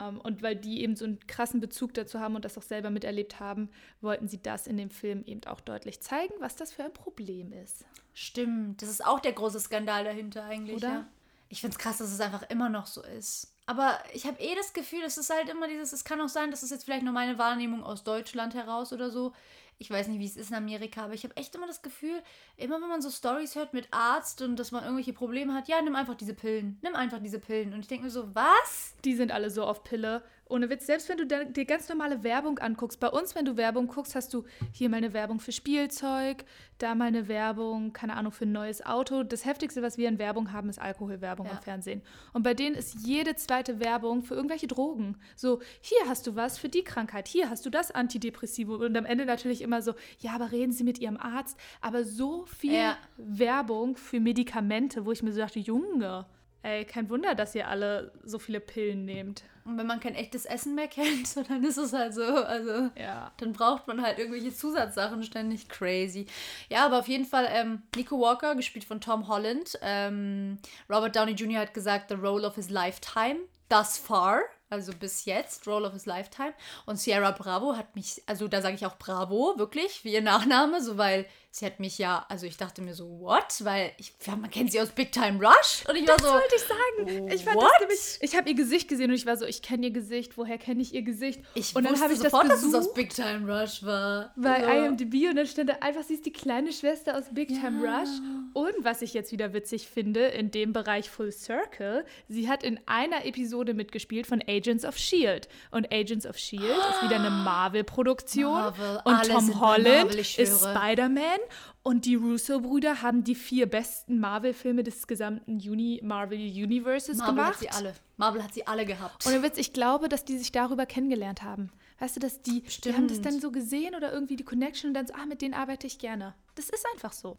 [0.00, 2.90] Ähm, und weil die eben so einen krassen Bezug dazu haben und das auch selber
[2.90, 3.68] miterlebt haben,
[4.00, 7.52] wollten sie das in dem Film eben auch deutlich zeigen, was das für ein Problem
[7.52, 7.84] ist.
[8.14, 10.76] Stimmt, das ist auch der große Skandal dahinter eigentlich.
[10.76, 10.88] Oder?
[10.88, 11.08] Ja.
[11.48, 13.54] Ich finde es krass, dass es einfach immer noch so ist.
[13.66, 16.50] Aber ich habe eh das Gefühl, es ist halt immer dieses, es kann auch sein,
[16.50, 19.32] das ist jetzt vielleicht nur meine Wahrnehmung aus Deutschland heraus oder so.
[19.80, 22.20] Ich weiß nicht, wie es ist in Amerika, aber ich habe echt immer das Gefühl,
[22.56, 25.80] immer wenn man so Stories hört mit Arzt und dass man irgendwelche Probleme hat, ja,
[25.80, 27.72] nimm einfach diese Pillen, nimm einfach diese Pillen.
[27.72, 28.94] Und ich denke mir so, was?
[29.04, 30.22] Die sind alle so auf Pille.
[30.50, 33.86] Ohne Witz, selbst wenn du dir ganz normale Werbung anguckst, bei uns, wenn du Werbung
[33.88, 36.44] guckst, hast du hier mal eine Werbung für Spielzeug,
[36.78, 39.22] da mal eine Werbung, keine Ahnung, für ein neues Auto.
[39.24, 41.52] Das Heftigste, was wir in Werbung haben, ist Alkoholwerbung Ja.
[41.52, 42.02] im Fernsehen.
[42.32, 45.16] Und bei denen ist jede zweite Werbung für irgendwelche Drogen.
[45.36, 48.76] So, hier hast du was für die Krankheit, hier hast du das Antidepressivo.
[48.76, 51.58] Und am Ende natürlich immer so, ja, aber reden Sie mit Ihrem Arzt.
[51.80, 52.96] Aber so viel Ja.
[53.16, 56.26] Werbung für Medikamente, wo ich mir so dachte, Junge,
[56.62, 59.42] ey, kein Wunder, dass ihr alle so viele Pillen nehmt.
[59.64, 63.32] Und wenn man kein echtes Essen mehr kennt, dann ist es halt so, also Ja.
[63.36, 66.26] dann braucht man halt irgendwelche Zusatzsachen ständig crazy.
[66.70, 69.78] Ja, aber auf jeden Fall ähm, Nico Walker, gespielt von Tom Holland.
[69.82, 71.60] Ähm, Robert Downey Jr.
[71.60, 74.40] hat gesagt, the role of his lifetime, thus far.
[74.70, 76.52] Also bis jetzt, Role of his Lifetime.
[76.84, 80.82] Und Sierra Bravo hat mich, also da sage ich auch Bravo, wirklich, wie ihr Nachname,
[80.82, 83.64] so weil sie hat mich ja, also ich dachte mir so, what?
[83.64, 85.84] Weil ich, ja, man kennt sie aus Big Time Rush.
[85.88, 87.28] Und ich war Das so, wollte ich sagen.
[87.32, 87.64] Ich fand what?
[87.72, 88.18] das nämlich.
[88.20, 90.36] Ich habe ihr Gesicht gesehen und ich war so, ich kenne ihr Gesicht.
[90.36, 91.40] Woher kenne ich ihr Gesicht?
[91.54, 93.82] ich und dann wusste habe ich sofort, das dass es gesucht aus Big Time Rush
[93.82, 94.32] war.
[94.36, 94.84] bei Ja.
[94.86, 98.00] IMDb und dann stand da einfach, sie ist die kleine Schwester aus Big Time Ja.
[98.00, 98.08] Rush.
[98.54, 102.78] Und was ich jetzt wieder witzig finde, in dem Bereich Full Circle, sie hat in
[102.86, 105.48] einer Episode mitgespielt von Agents of Shield.
[105.70, 108.52] Und Agents of Shield ist wieder eine Marvel-Produktion.
[108.52, 110.36] Marvel, und alle sind Tom Holland Marvel, ist.
[110.60, 111.37] Spider-Man.
[111.82, 117.52] Und die Russo-Brüder haben die vier besten Marvel-Filme des gesamten Uni Marvel-Universes Marvel gemacht.
[117.54, 117.94] hat sie alle.
[118.16, 119.26] Marvel hat sie alle gehabt.
[119.26, 121.70] Und Witz, ich glaube, dass die sich darüber kennengelernt haben.
[121.98, 123.26] Weißt du, dass die, die haben das Stimmt.
[123.26, 125.98] dann so gesehen oder irgendwie die Connection und dann so, ah, mit denen arbeite ich
[125.98, 126.34] gerne.
[126.54, 127.38] Das ist einfach so.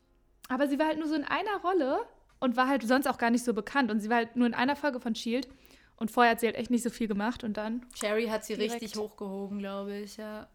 [0.50, 2.00] Aber sie war halt nur so in einer Rolle
[2.40, 3.92] und war halt sonst auch gar nicht so bekannt.
[3.92, 5.48] Und sie war halt nur in einer Folge von S.H.I.E.L.D.
[5.96, 7.86] Und vorher hat sie halt echt nicht so viel gemacht und dann.
[7.94, 8.82] Sherry hat sie Direkt.
[8.82, 10.16] richtig hochgehoben, glaube ich.
[10.18, 10.48] Ja,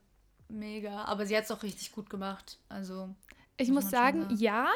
[0.48, 1.04] mega.
[1.04, 2.58] Aber sie hat es auch richtig gut gemacht.
[2.68, 3.14] Also,
[3.56, 4.36] Ich Muss man schon sagen, sagen.
[4.38, 4.68] ja,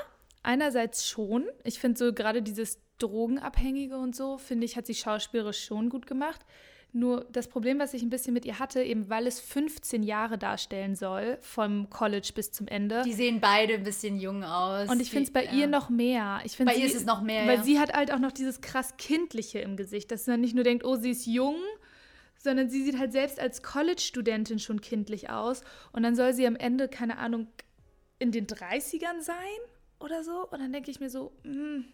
[0.42, 1.46] einerseits schon.
[1.64, 6.06] Ich finde so gerade dieses Drogenabhängige und so, finde ich, hat sie schauspielerisch schon gut
[6.06, 6.44] gemacht.
[6.92, 10.38] Nur das Problem, was ich ein bisschen mit ihr hatte, eben weil es 15 Jahre
[10.38, 13.02] darstellen soll, vom College bis zum Ende.
[13.04, 14.88] die sehen beide ein bisschen jung aus.
[14.88, 15.52] und ich finde es bei ja.
[15.52, 16.40] ihr noch mehr.
[16.44, 17.62] Ich Bei sie, ihr ist es noch mehr, Weil ja.
[17.62, 20.82] sie hat halt auch noch dieses krass Kindliche im Gesicht, dass man nicht nur denkt,
[20.82, 21.56] oh, sie ist jung,
[22.38, 25.60] sondern sie sieht halt selbst als College-Studentin schon kindlich aus.
[25.92, 27.48] Und dann soll sie am Ende, keine Ahnung,
[28.18, 29.36] in den 30ern sein
[30.00, 30.46] oder so.
[30.48, 31.84] Und dann denke ich mir so, hm,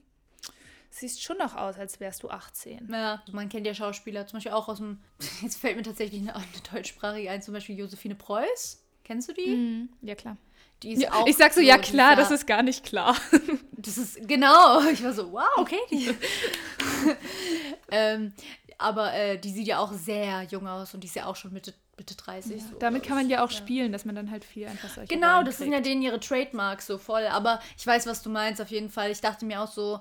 [0.90, 2.88] siehst schon noch aus, als wärst du 18.
[2.90, 5.00] Ja, man kennt ja Schauspieler, zum Beispiel auch aus dem.
[5.42, 8.82] Jetzt fällt mir tatsächlich eine, eine deutschsprachige ein, zum Beispiel Josephine Preuß.
[9.04, 9.48] Kennst du die?
[9.56, 10.36] Mhm, ja, klar.
[10.82, 12.84] Die ist Ja, auch ich sag so, ja die ist klar, das ist gar nicht
[12.84, 13.16] klar.
[13.72, 14.80] Das ist genau.
[14.92, 15.78] Ich war so, wow, okay.
[17.90, 18.32] Ähm,
[18.78, 21.52] aber äh, die sieht ja auch sehr jung aus und die ist ja auch schon
[21.52, 22.62] Mitte, Mitte 30.
[22.62, 23.32] so, Damit kann man ich.
[23.32, 26.02] ja auch spielen, dass man dann halt viel einfach solche Genau, das sind ja denen
[26.02, 27.26] ihre Trademarks so voll.
[27.26, 29.10] Aber ich weiß, was du meinst, auf jeden Fall.
[29.10, 30.00] Ich dachte mir auch so.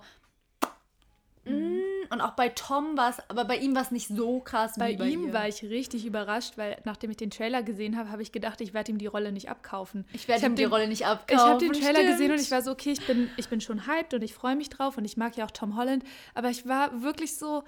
[1.45, 1.79] mm,
[2.11, 4.95] Und auch bei Tom war es, aber bei ihm war es nicht so krass Bei
[4.95, 5.33] bei ihm ihr.
[5.33, 8.73] war ich richtig überrascht, weil nachdem ich den Trailer gesehen habe, habe ich gedacht, ich
[8.73, 10.05] werde ihm die Rolle nicht abkaufen.
[10.13, 11.39] ich werde ihm die den- Rolle nicht Ich abkaufen.
[11.49, 12.09] habe den Trailer stimmt.
[12.11, 14.55] gesehen und ich war so, okay, ich bin, ich bin schon hyped und ich freue
[14.55, 17.63] mich drauf und ich mag ja auch Tom Holland, aber ich war wirklich so,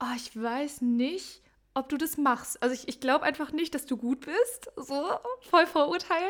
[0.00, 1.42] oh, ich weiß nicht,
[1.74, 2.62] ob du das machst.
[2.62, 5.10] Also ich, ich glaube einfach nicht, dass du gut bist, so
[5.42, 6.28] voll Vorurteil.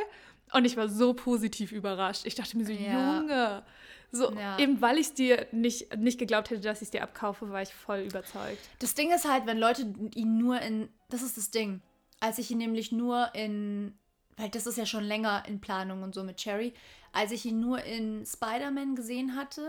[0.53, 2.23] Und ich war so positiv überrascht.
[2.25, 3.19] Ich dachte mir so, Ja.
[3.19, 3.63] Junge.
[4.11, 4.59] So, Ja.
[4.59, 7.61] eben weil ich es dir nicht, nicht geglaubt hätte, dass ich es dir abkaufe, war
[7.61, 8.59] ich voll überzeugt.
[8.79, 9.83] Das Ding ist halt, wenn Leute
[10.15, 10.89] ihn nur in.
[11.11, 11.83] Das ist das Ding.
[12.21, 13.99] Als ich ihn nämlich nur in.
[14.39, 16.73] Weil das ist ja schon länger in Planung und so mit Cherry.
[17.13, 19.67] Als ich ihn nur in Spider-Man gesehen hatte.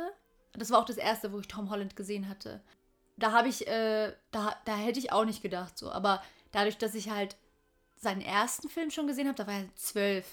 [0.54, 2.62] Das war auch das erste, wo ich Tom Holland gesehen hatte.
[3.20, 3.68] Da habe ich.
[3.68, 5.92] Äh, da, da hätte ich auch nicht gedacht so.
[5.92, 7.36] Aber dadurch, dass ich halt
[7.98, 10.26] seinen ersten Film schon gesehen habe, da war er zwölf.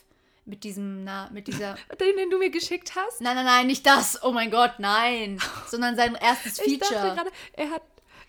[0.45, 1.03] Mit diesem.
[1.03, 1.75] Na, mit dieser.
[2.01, 3.21] Den, den du mir geschickt hast?
[3.21, 4.23] Nein, nein, nein, nicht das.
[4.23, 5.41] Oh mein Gott, nein.
[5.67, 7.15] Sondern sein erstes Ich dachte Feature.
[7.15, 7.83] gerade, er hat,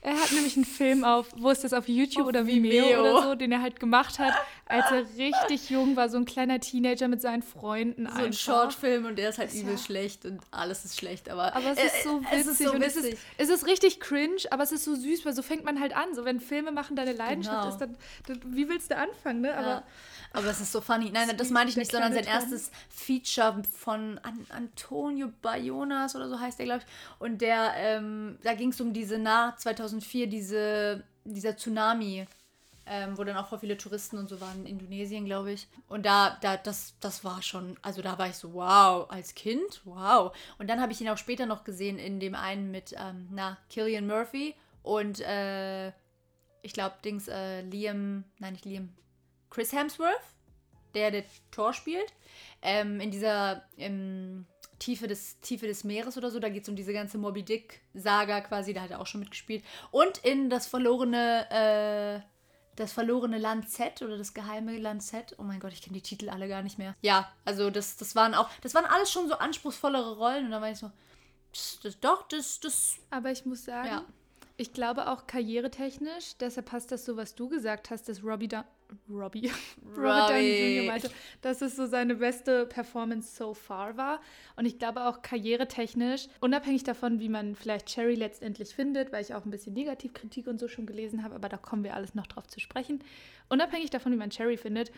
[0.07, 2.99] Er hat nämlich einen Film auf, wo ist das, auf YouTube Auf oder Vimeo, Vimeo.
[3.01, 4.33] oder so, den er halt gemacht hat,
[4.65, 8.39] als er richtig jung war, so ein kleiner Teenager mit seinen Freunden So ein einfach.
[8.39, 11.71] Shortfilm und der ist halt Ist übel ja- schlecht und alles ist schlecht, aber, Aber
[11.71, 13.99] es äh, ist so äh, witzig es ist so und es ist, es ist richtig
[13.99, 16.15] cringe, aber es ist so süß, weil so fängt man halt an.
[16.15, 17.69] So wenn Filme machen deine Leidenschaft Genau.
[17.73, 19.55] ist, dann, dann wie willst du anfangen, ne?
[19.57, 19.83] Aber ja.
[20.33, 21.09] aber es ist so funny.
[21.11, 26.39] Nein, das meine ich nicht, sondern sein erstes Feature von An Antonio Bayonas oder so
[26.39, 27.19] heißt der, glaube ich.
[27.19, 29.57] Und der, ähm, da ging es um diese nach
[29.99, 32.25] 2004, diese, dieser Tsunami.
[32.89, 35.67] Ähm, wo dann auch voll viele Touristen und so waren in Indonesien, glaube ich.
[35.89, 39.81] Und da, da, das, das war schon, also da war ich so, wow, als Kind,
[39.83, 40.33] wow.
[40.57, 43.57] Und dann habe ich ihn auch später noch gesehen in dem einen mit, ähm, na,
[43.69, 45.89] Killian Murphy und äh,
[46.61, 48.93] ich glaube, Dings, äh, Liam, nein, nicht Liam,
[49.49, 50.15] Chris Hemsworth,
[50.93, 52.13] der der Thor spielt,
[52.61, 54.45] ähm, in dieser ähm,
[54.79, 58.41] Tiefe, des, Tiefe des Meeres oder so, da geht es um diese ganze Moby Dick-Saga
[58.41, 59.63] quasi, da hat er auch schon mitgespielt.
[59.91, 62.27] Und in das verlorene, äh,
[62.75, 65.35] das verlorene Land Z oder das geheime Land Z.
[65.39, 66.95] Oh mein Gott, ich kenne die Titel alle gar nicht mehr.
[67.01, 70.61] Ja, also das, das waren auch, das waren alles schon so anspruchsvollere Rollen und da
[70.61, 70.91] war ich so,
[71.51, 74.05] das, das, doch, das, das, Aber ich muss sagen, Ja.
[74.57, 78.65] ich glaube auch karrieretechnisch, deshalb passt das so, was du gesagt hast, dass Robbie da
[79.09, 79.51] Robbie,
[79.95, 80.85] Robert Downey Jr.
[80.85, 81.09] meinte,
[81.41, 84.21] dass es so seine beste Performance so far war.
[84.55, 89.33] Und ich glaube auch karrieretechnisch, unabhängig davon, wie man vielleicht Cherry letztendlich findet, weil ich
[89.33, 92.27] auch ein bisschen Negativkritik und so schon gelesen habe, aber da kommen wir alles noch
[92.27, 93.03] drauf zu sprechen.
[93.49, 94.91] Unabhängig davon, wie man Cherry findet,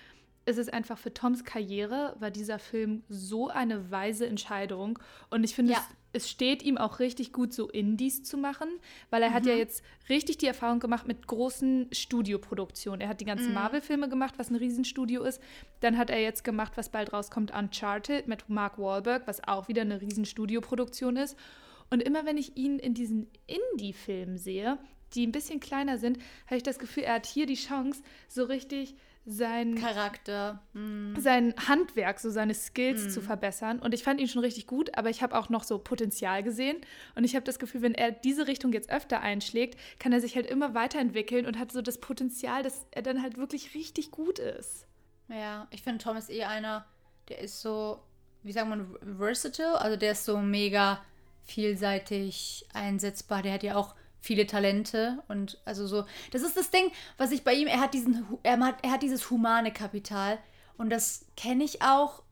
[0.45, 4.97] ist es einfach für Toms Karriere, war dieser Film so eine weise Entscheidung.
[5.29, 5.77] Und ich finde, Ja.
[6.11, 8.67] es, es steht ihm auch richtig gut, so Indies zu machen,
[9.11, 13.01] weil er hat ja jetzt richtig die Erfahrung gemacht mit großen Studioproduktionen.
[13.01, 15.39] Er hat die ganzen Marvel-Filme gemacht, was ein Riesenstudio ist.
[15.81, 19.83] Dann hat er jetzt gemacht, was bald rauskommt, Uncharted mit Mark Wahlberg, was auch wieder
[19.83, 21.37] eine Riesenstudioproduktion ist.
[21.91, 24.77] Und immer wenn ich ihn in diesen Indie-Filmen sehe,
[25.13, 28.43] die ein bisschen kleiner sind, habe ich das Gefühl, er hat hier die Chance, so
[28.43, 28.95] richtig
[29.29, 30.59] sein Charakter.
[30.73, 31.15] Hm.
[31.19, 33.77] sein Handwerk, so seine Skills zu verbessern.
[33.79, 36.77] Und ich fand ihn schon richtig gut, aber ich habe auch noch so Potenzial gesehen.
[37.13, 40.35] Und ich habe das Gefühl, wenn er diese Richtung jetzt öfter einschlägt, kann er sich
[40.35, 44.39] halt immer weiterentwickeln und hat so das Potenzial, dass er dann halt wirklich richtig gut
[44.39, 44.87] ist.
[45.27, 46.87] Ja, ich finde Tom ist eh einer,
[47.29, 48.01] der ist so,
[48.41, 49.79] wie sagt man, versatile.
[49.79, 51.03] Also der ist so mega
[51.43, 53.43] vielseitig einsetzbar.
[53.43, 56.05] Der hat ja auch viele Talente und also so.
[56.31, 59.01] Das ist das Ding, was ich bei ihm, er hat diesen, er hat, er hat
[59.03, 60.37] dieses humane Kapital
[60.77, 62.23] und das kenne ich auch.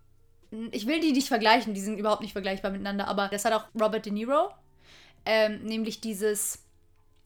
[0.71, 3.65] Ich will die nicht vergleichen, die sind überhaupt nicht vergleichbar miteinander, aber das hat auch
[3.79, 4.49] Robert De Niro.
[5.25, 6.63] Ähm, nämlich dieses,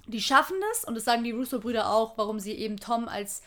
[0.07, 3.43] die schaffen das und das sagen die Russo-Brüder auch, warum sie eben Tom als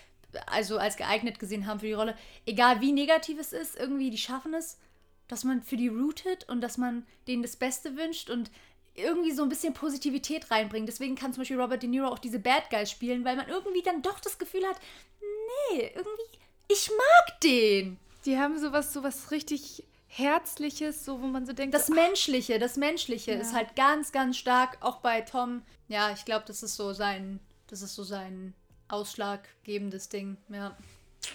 [0.47, 2.17] also als geeignet gesehen haben für die Rolle.
[2.47, 4.79] Egal wie negativ es ist, irgendwie die schaffen es,
[5.29, 8.51] dass man für die rootet und dass man denen das Beste wünscht und
[8.95, 10.89] irgendwie so ein bisschen Positivität reinbringt.
[10.89, 13.83] Deswegen kann zum Beispiel Robert De Niro auch diese Bad Guys spielen, weil man irgendwie
[13.83, 14.79] dann doch das Gefühl hat,
[15.71, 17.99] nee, irgendwie, ich mag den.
[18.25, 22.77] Die haben sowas, sowas richtig Herzliches, so wo man so denkt, Das so, Menschliche, das
[22.77, 23.41] Menschliche Ja.
[23.41, 25.63] ist halt ganz, ganz stark, auch bei Tom.
[25.89, 28.55] Ja, ich glaube, das ist so sein, das ist so sein
[28.89, 30.77] ausschlaggebendes Ding, ja.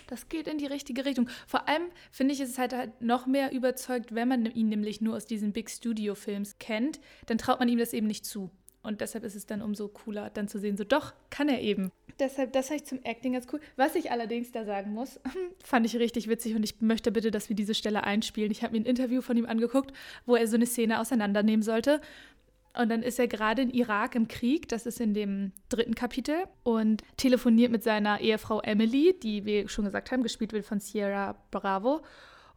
[0.08, 1.30] Das geht in die richtige Richtung.
[1.47, 5.02] Vor allem finde ich, ist es halt, halt noch mehr überzeugt, wenn man ihn nämlich
[5.02, 8.49] nur aus diesen Big Studio Films kennt, dann traut man ihm das eben nicht zu.
[8.82, 11.91] Und deshalb ist es dann umso cooler, dann zu sehen, so doch, kann er eben.
[12.17, 13.60] Deshalb, das fand ich zum Acting ganz cool.
[13.75, 15.19] Was ich allerdings da sagen muss,
[15.63, 18.52] fand ich richtig witzig und ich möchte bitte, dass wir diese Stelle einspielen.
[18.52, 19.93] Ich habe mir ein Interview von ihm angeguckt,
[20.25, 22.02] wo er so eine Szene auseinandernehmen sollte.
[22.77, 26.36] Und dann ist er gerade in Irak im Krieg, das ist in dem dritten Kapitel,
[26.63, 31.36] und telefoniert mit seiner Ehefrau Emily, die, wir schon gesagt haben, gespielt wird von Sierra
[31.51, 32.01] Bravo.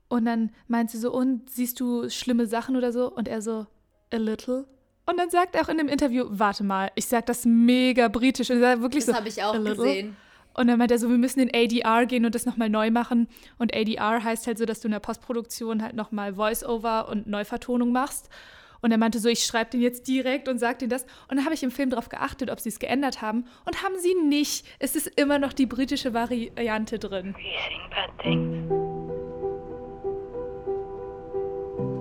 [0.09, 3.11] Und dann meint sie so, und siehst du schlimme Sachen oder so?
[3.11, 3.67] Und er so,
[4.13, 4.67] a little.
[5.07, 8.51] Und dann sagt er auch in dem Interview, warte mal, ich sag das mega britisch.
[8.51, 10.17] Und er sagt wirklich Das so, habe ich auch gesehen.
[10.55, 13.27] Und dann meint er so, wir müssen in ADR gehen und das nochmal neu machen.
[13.59, 17.91] Und ADR heißt halt so, dass du in der Postproduktion halt nochmal Voice-Over und Neuvertonung
[17.91, 18.29] machst.
[18.83, 21.05] Und er meinte so, ich schreibe den jetzt direkt und sag den das.
[21.29, 23.47] Und dann habe ich im Film darauf geachtet, ob sie es geändert haben.
[23.65, 24.67] Und haben sie nicht.
[24.81, 27.35] Es ist immer noch die britische Variante drin.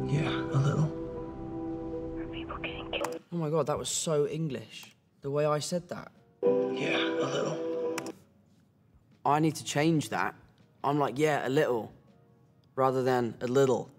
[0.10, 0.92] Yeah, a little.
[3.32, 4.96] Oh my god, that was so English.
[5.22, 6.12] The way I said that.
[6.44, 7.58] Yeah, a little.
[9.24, 10.34] I need to change that.
[10.84, 11.92] I'm like, yeah, a little.
[12.76, 13.90] Rather than a little.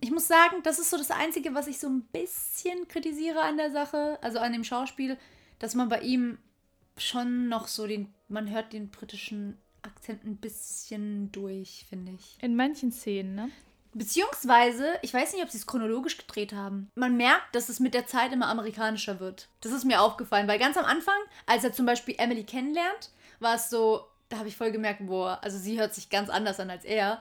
[0.00, 3.56] Ich muss sagen, das ist so das Einzige, was ich so ein bisschen kritisiere an
[3.56, 5.18] der Sache, also an dem Schauspiel,
[5.58, 6.38] dass man bei ihm
[6.96, 12.36] schon noch so den, man hört den britischen Akzent ein bisschen durch, finde ich.
[12.40, 13.50] In manchen Szenen, ne?
[13.92, 16.88] Beziehungsweise, ich weiß nicht, ob sie es chronologisch gedreht haben.
[16.94, 19.48] Man merkt, dass es mit der Zeit immer amerikanischer wird.
[19.62, 23.10] Das ist mir aufgefallen, weil ganz am Anfang, als er zum Beispiel Emily kennenlernt,
[23.40, 26.60] war es so, da habe ich voll gemerkt, boah, also sie hört sich ganz anders
[26.60, 27.20] an als er.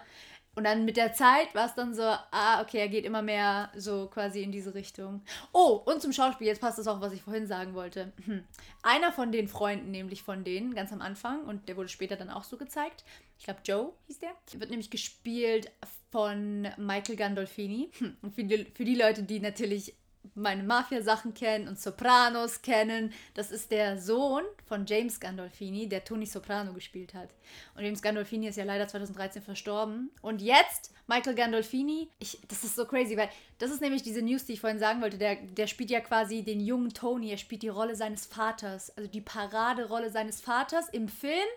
[0.60, 3.72] Und dann mit der Zeit war es dann so, ah, okay, er geht immer mehr
[3.78, 5.22] so quasi in diese Richtung.
[5.54, 8.12] Oh, und zum Schauspiel, jetzt passt das auch, was ich vorhin sagen wollte.
[8.26, 8.44] Hm.
[8.84, 12.30] Einer von den Freunden, nämlich von denen, ganz am Anfang, und der wurde später dann
[12.30, 13.06] auch so gezeigt,
[13.38, 15.72] ich glaube Joe hieß der, wird nämlich gespielt
[16.12, 17.90] von Michael Gandolfini.
[17.98, 18.18] Hm.
[18.22, 19.96] Und für die, für die Leute, die natürlich
[20.36, 23.14] meine Mafia-Sachen kennen und Sopranos kennen.
[23.34, 27.30] Das ist der Sohn von James Gandolfini, der Tony Soprano gespielt hat.
[27.76, 30.12] Und James Gandolfini ist ja leider 2013 verstorben.
[30.22, 34.46] Und jetzt Michael Gandolfini, ich, das ist so crazy, weil das ist nämlich diese News,
[34.46, 35.18] die ich vorhin sagen wollte.
[35.18, 39.10] Der, der spielt ja quasi den jungen Tony, er spielt die Rolle seines Vaters, also
[39.10, 41.48] die Paraderolle seines Vaters im Film,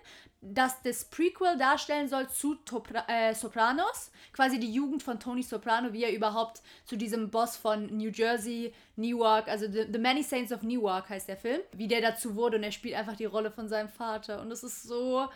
[0.43, 4.11] das das Prequel darstellen soll zu Topra äh, Sopranos.
[4.33, 8.75] Quasi die Jugend von Tony Soprano, wie er überhaupt zu diesem Boss von New Jersey,
[8.97, 12.57] Newark, also The, The Many Saints of Newark heißt der Film, wie der dazu wurde
[12.57, 14.41] und er spielt einfach die Rolle von seinem Vater.
[14.41, 15.29] Und es ist so.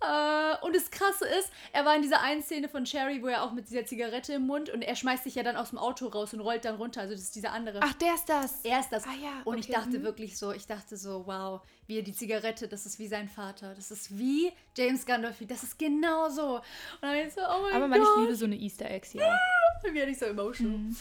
[0.00, 3.44] Äh, und das Krasse ist, er war in dieser einen Szene von Cherry, wo er
[3.44, 6.08] auch mit dieser Zigarette im Mund und er schmeißt sich ja dann aus dem Auto
[6.08, 7.02] raus und rollt dann runter.
[7.02, 7.78] Also das ist dieser andere.
[7.82, 8.64] Ach, der ist das.
[8.64, 9.06] Er ist das.
[9.06, 10.02] Ah ja, und ich okay, dachte mhm.
[10.02, 13.74] wirklich so, ich dachte so, wow, wie er die Zigarette, das ist wie sein Vater.
[13.74, 15.48] Das ist wie James Gandolfini.
[15.48, 16.56] Das ist genau so.
[16.56, 16.62] Und
[17.00, 18.20] dann ich so, oh mein Aber man, ich Gott.
[18.20, 19.34] liebe so eine Easter Eggs, ja.
[19.82, 20.94] Dann werde ich so emotional.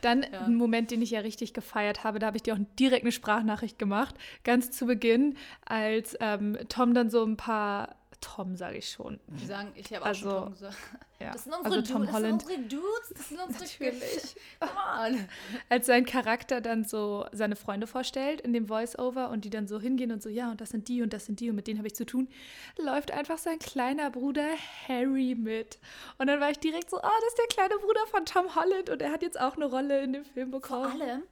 [0.00, 3.02] Dann ein Moment, den ich ja richtig gefeiert habe, da habe ich dir auch direkt
[3.02, 8.76] eine Sprachnachricht gemacht, ganz zu Beginn, als ähm, Tom dann so ein paar, Tom sage
[8.78, 10.76] ich schon, Die sagen, ich habe auch Also, schon Tom gesagt.
[11.20, 13.64] ja, Das sind unsere, also Tom Du- Holland, das sind unsere Dudes, das sind unsere
[13.64, 14.36] Natürlich.
[14.60, 15.28] Come on.
[15.68, 19.80] als sein Charakter dann so seine Freunde vorstellt in dem Voice-Over und die dann so
[19.80, 21.78] hingehen und so, ja, und das sind die und das sind die und mit denen
[21.78, 22.28] habe ich zu tun,
[22.78, 24.46] läuft einfach sein kleiner Bruder
[24.88, 25.78] Harry mit.
[26.18, 28.90] Und dann war ich direkt so, ah, das ist der kleine Bruder von Tom Holland
[28.90, 31.00] und er hat jetzt auch eine Rolle in dem Film Vor bekommen.
[31.02, 31.22] allem,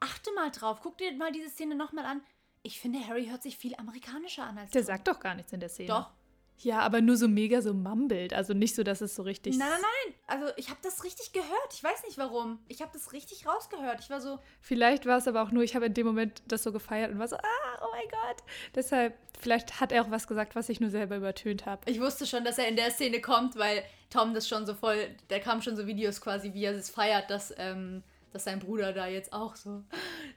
[0.00, 2.20] achte mal drauf, guck dir mal diese Szene nochmal an.
[2.62, 4.86] Ich finde, Harry hört sich viel amerikanischer an als Der Tom.
[4.88, 5.88] sagt doch gar nichts in der Szene.
[5.88, 6.10] Doch.
[6.58, 8.32] Ja, aber nur so mega so mumbled.
[8.32, 9.56] Also nicht so, dass es so richtig.
[9.58, 10.14] Nein, nein, nein.
[10.26, 11.72] Also ich habe das richtig gehört.
[11.72, 12.58] Ich weiß nicht warum.
[12.68, 14.00] Ich habe das richtig rausgehört.
[14.00, 16.62] Ich war so, Vielleicht war es aber auch nur, ich habe in dem Moment das
[16.62, 18.42] so gefeiert und war so, ah, oh mein Gott.
[18.74, 21.82] Deshalb, vielleicht hat er auch was gesagt, was ich nur selber übertönt habe.
[21.90, 25.14] ich wusste schon, dass er in der Szene kommt, weil Tom das schon so voll,
[25.28, 28.02] da kamen schon so Videos quasi, wie er es feiert, dass, ähm,
[28.36, 29.84] dass sein Bruder da jetzt auch so ein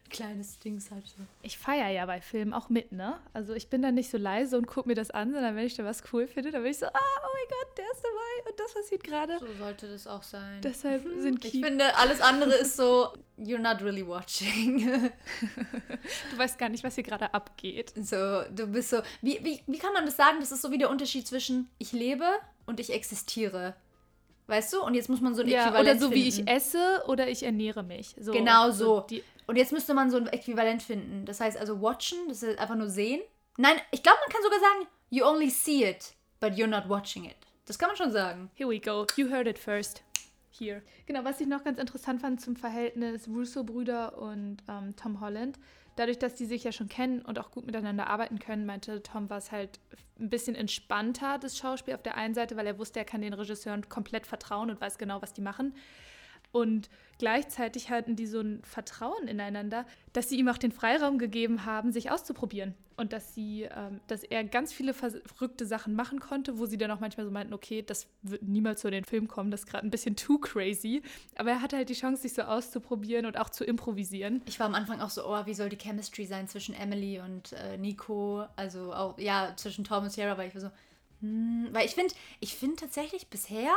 [0.10, 1.06] kleines Dings hat.
[1.06, 1.22] So.
[1.42, 3.20] Ich feiere ja bei Filmen auch mit, ne?
[3.34, 5.76] Also ich bin dann nicht so leise und gucke mir das an, sondern wenn ich
[5.76, 8.50] da was cool finde, dann bin ich so, ah, oh mein Gott, der ist dabei
[8.50, 9.38] und das passiert gerade.
[9.40, 10.62] so sollte das auch sein.
[10.62, 14.80] Deshalb sind ich Ki finde, alles andere ist so, you're not really watching.
[16.32, 17.92] du weißt gar nicht, was hier gerade abgeht.
[18.02, 19.02] So, du bist so.
[19.22, 20.38] Wie, wie, wie kann man das sagen?
[20.40, 22.26] Das ist so wie der Unterschied zwischen ich lebe
[22.66, 23.76] und ich existiere.
[24.50, 24.82] Weißt du?
[24.84, 26.50] Und jetzt muss man so ein Ja, Äquivalent oder so wie ich finden.
[26.50, 28.16] esse oder ich ernähre mich.
[28.20, 29.02] So, Genau so.
[29.02, 31.26] Die, Und jetzt müsste man so ein Äquivalent finden.
[31.26, 33.22] Das heißt also watchen, das ist einfach nur sehen.
[33.58, 37.26] Nein, ich glaube, man kann sogar sagen, you only see it, but you're not watching
[37.26, 37.36] it.
[37.66, 38.50] Das kann man schon sagen.
[38.56, 39.06] Here we go.
[39.16, 40.02] You heard it first.
[40.52, 40.82] Here.
[41.06, 45.58] Genau, was ich noch ganz interessant fand zum Verhältnis Russo-Brüder und ähm, Tom Holland.
[46.00, 49.30] Dadurch, dass die sich ja schon kennen und auch gut miteinander arbeiten können, meinte Tom,
[49.30, 49.82] war es halt
[50.18, 53.34] ein bisschen entspannter, das Schauspiel auf der einen Seite, weil er wusste, er kann den
[53.34, 55.76] Regisseuren komplett vertrauen und weiß genau, was die machen.
[56.52, 61.66] Und gleichzeitig hatten die so ein Vertrauen ineinander, dass sie ihm auch den Freiraum gegeben
[61.66, 62.74] haben, sich auszuprobieren.
[62.98, 66.92] Und dass sie, ähm, dass er ganz viele verrückte Sachen machen konnte, wo sie dann
[66.92, 69.88] auch manchmal so meinten, okay, das wird niemals zu den Film kommen, das ist gerade
[69.88, 71.02] ein bisschen too crazy.
[71.36, 74.42] Aber er hatte halt die Chance, sich so auszuprobieren und auch zu improvisieren.
[74.48, 77.54] Ich war am Anfang auch so, oh, wie soll die Chemistry sein zwischen Emily und
[77.54, 78.46] äh, Nico?
[78.58, 80.72] Also auch, ja, zwischen Tom und Sierra, weil ich war so,
[81.22, 83.72] hm, weil ich finde, ich finde tatsächlich bisher,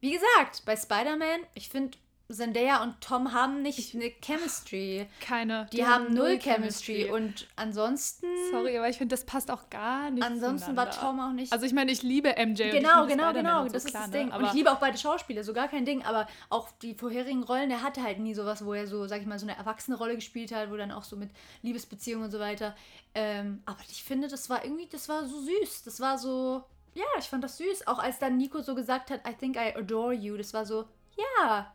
[0.00, 1.96] wie gesagt, bei Spider-Man, ich finde,
[2.30, 5.06] Zendaya und Tom haben nicht eine Chemistry.
[5.18, 5.66] Keine.
[5.72, 7.10] Die, haben null Chemistry.
[7.10, 10.22] Und ansonsten, Sorry, aber ich finde, das passt auch gar nicht.
[10.22, 10.90] ansonsten war.
[10.90, 11.50] Tom auch nicht.
[11.54, 12.64] Also ich meine, ich liebe MJ.
[12.64, 13.60] und Genau, liebe genau, Spider-Man genau.
[13.62, 14.18] und so, das ist klar, das ne?
[14.18, 14.26] Ding.
[14.26, 16.04] Und Aber ich liebe auch beide Schauspieler, so gar kein Ding.
[16.04, 19.26] Aber auch die vorherigen Rollen, der hatte halt nie sowas, wo er so, sag ich
[19.26, 21.30] mal, so eine erwachsene Rolle gespielt hat, wo dann auch so mit
[21.62, 22.76] Liebesbeziehungen und so weiter.
[23.14, 25.84] Ähm, aber ich finde, das war irgendwie, das war so süß.
[25.84, 26.62] Das war so,
[26.98, 27.86] ja, ich fand das süß.
[27.86, 30.84] Auch als dann Nico so gesagt hat, I think I adore you, das war so,
[31.16, 31.74] ja,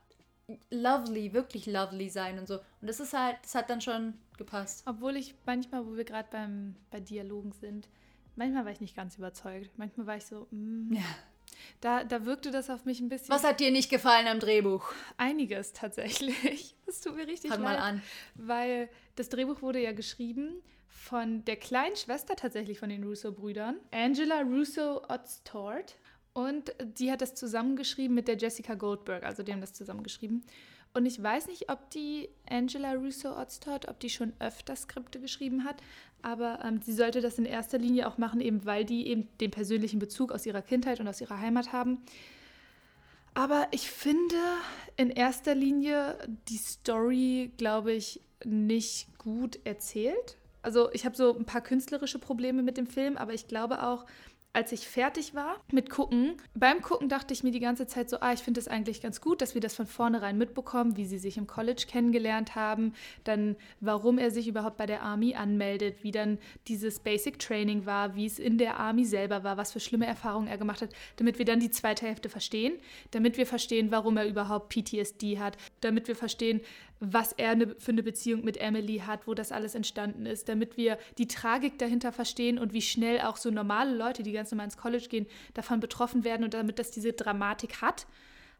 [0.69, 2.55] lovely, wirklich lovely sein und so.
[2.81, 4.83] Und das ist halt, das hat dann schon gepasst.
[4.85, 7.87] Obwohl ich manchmal, wo wir gerade beim bei Dialogen sind,
[8.35, 9.71] manchmal war ich nicht ganz überzeugt.
[9.77, 11.03] Manchmal war ich so, mm, Ja.
[11.81, 14.91] da, da wirkte das auf mich ein bisschen Was hat dir nicht gefallen am Drehbuch?
[15.17, 16.75] einiges tatsächlich.
[16.85, 17.79] Das tut mir richtig Fang leid.
[17.79, 18.03] mal an.
[18.35, 20.61] Weil das Drehbuch wurde ja geschrieben
[20.93, 25.97] von der kleinen Schwester tatsächlich von den Russo-Brüdern, Angela Russo Otstort.
[26.33, 30.43] Und die hat das zusammengeschrieben mit der Jessica Goldberg, also die haben das zusammengeschrieben.
[30.93, 35.63] Und ich weiß nicht, ob die Angela Russo Odstott, ob die schon öfter Skripte geschrieben
[35.63, 35.81] hat,
[36.21, 39.51] aber ähm, sie sollte das in erster Linie auch machen, eben weil die eben den
[39.51, 42.03] persönlichen Bezug aus ihrer Kindheit und aus ihrer Heimat haben.
[43.33, 44.35] Aber ich finde
[44.95, 46.17] in erster Linie
[46.47, 50.37] die Story, glaube ich, nicht gut erzählt.
[50.63, 54.05] Also ich habe so ein paar künstlerische Probleme mit dem Film, aber ich glaube auch,
[54.53, 58.19] als ich fertig war mit Gucken, beim Gucken dachte ich mir die ganze Zeit so,
[58.19, 61.17] ah, ich finde es eigentlich ganz gut, dass wir das von vornherein mitbekommen, wie sie
[61.17, 62.93] sich im College kennengelernt haben,
[63.23, 66.37] dann warum er sich überhaupt bei der Army anmeldet, wie dann
[66.67, 70.47] dieses Basic Training war, wie es in der Army selber war, was für schlimme Erfahrungen
[70.47, 72.73] er gemacht hat, damit wir dann die zweite Hälfte verstehen,
[73.09, 76.61] damit wir verstehen, warum er überhaupt PTSD hat, damit wir verstehen,
[77.05, 80.77] was er eine, für eine Beziehung mit Emily hat, wo das alles entstanden ist, damit
[80.77, 84.67] wir die Tragik dahinter verstehen und wie schnell auch so normale Leute, die ganz normal
[84.67, 88.07] ins College gehen, davon betroffen werden und damit das diese Dramatik hat,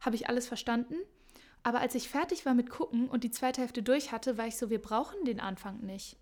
[0.02, 0.96] habe ich alles verstanden.
[1.64, 4.58] Aber als ich fertig war mit Gucken und die zweite Hälfte durch hatte, war ich
[4.58, 6.18] so, wir brauchen den Anfang nicht.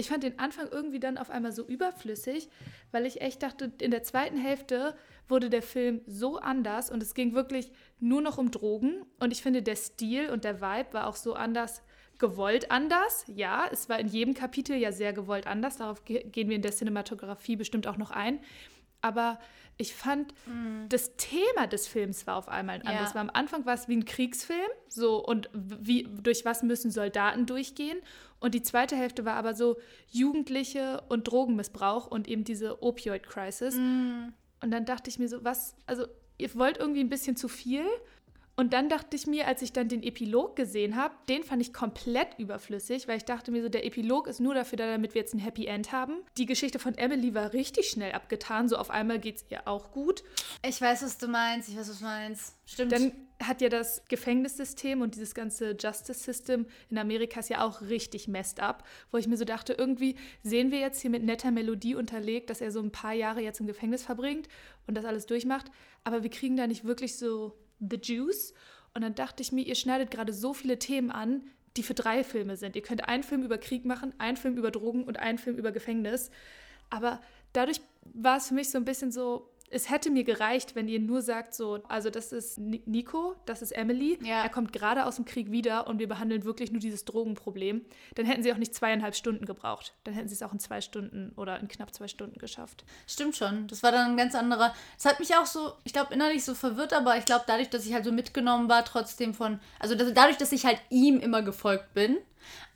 [0.00, 2.48] Ich fand den Anfang irgendwie dann auf einmal so überflüssig,
[2.90, 4.96] weil ich echt dachte, in der zweiten Hälfte
[5.28, 9.04] wurde der Film so anders und es ging wirklich nur noch um Drogen.
[9.18, 11.82] Und ich finde, der Stil und der Vibe war auch so anders,
[12.18, 13.26] gewollt anders.
[13.26, 15.76] Ja, es war in jedem Kapitel ja sehr gewollt anders.
[15.76, 18.40] Darauf gehen wir in der Cinematografie bestimmt auch noch ein.
[19.02, 19.38] Aber
[19.76, 20.88] ich fand, mm.
[20.88, 23.10] das Thema des Films war auf einmal anders.
[23.10, 23.14] Ja.
[23.14, 27.46] War am Anfang war es wie ein Kriegsfilm, so und wie durch was müssen Soldaten
[27.46, 27.98] durchgehen.
[28.40, 29.78] Und die zweite Hälfte war aber so
[30.10, 33.76] Jugendliche und Drogenmissbrauch und eben diese Opioid-Crisis.
[33.76, 34.32] Mm.
[34.62, 37.84] Und dann dachte ich mir so, was, also ihr wollt irgendwie ein bisschen zu viel
[38.56, 41.72] und dann dachte ich mir, als ich dann den Epilog gesehen habe, den fand ich
[41.72, 45.22] komplett überflüssig, weil ich dachte mir so, der Epilog ist nur dafür da, damit wir
[45.22, 46.18] jetzt ein Happy End haben.
[46.36, 49.92] Die Geschichte von Emily war richtig schnell abgetan, so auf einmal geht es ihr auch
[49.92, 50.22] gut.
[50.66, 52.54] Ich weiß, was du meinst, ich weiß, was du meinst.
[52.66, 52.92] Stimmt.
[52.92, 57.80] Dann hat ja das Gefängnissystem und dieses ganze Justice System in Amerika ist ja auch
[57.80, 61.50] richtig messed up, wo ich mir so dachte, irgendwie sehen wir jetzt hier mit netter
[61.50, 64.48] Melodie unterlegt, dass er so ein paar Jahre jetzt im Gefängnis verbringt
[64.86, 65.70] und das alles durchmacht,
[66.04, 68.54] aber wir kriegen da nicht wirklich so The Juice.
[68.94, 71.42] Und dann dachte ich mir, ihr schneidet gerade so viele Themen an,
[71.76, 72.76] die für drei Filme sind.
[72.76, 75.72] Ihr könnt einen Film über Krieg machen, einen Film über Drogen und einen Film über
[75.72, 76.30] Gefängnis.
[76.90, 77.20] Aber
[77.52, 80.98] dadurch war es für mich so ein bisschen so, es hätte mir gereicht, wenn ihr
[80.98, 84.42] nur sagt, so, also das ist Nico, das ist Emily, ja.
[84.42, 87.82] er kommt gerade aus dem Krieg wieder und wir behandeln wirklich nur dieses Drogenproblem.
[88.16, 89.94] Dann hätten sie auch nicht zweieinhalb Stunden gebraucht.
[90.04, 92.84] Dann hätten sie es auch in zwei Stunden oder in knapp zwei Stunden geschafft.
[93.06, 93.68] Stimmt schon.
[93.68, 94.74] Das war dann ein ganz anderer.
[94.98, 97.86] Es hat mich auch so, ich glaube, innerlich so verwirrt, aber ich glaube, dadurch, dass
[97.86, 101.42] ich halt so mitgenommen war, trotzdem von, also dass, dadurch, dass ich halt ihm immer
[101.42, 102.18] gefolgt bin,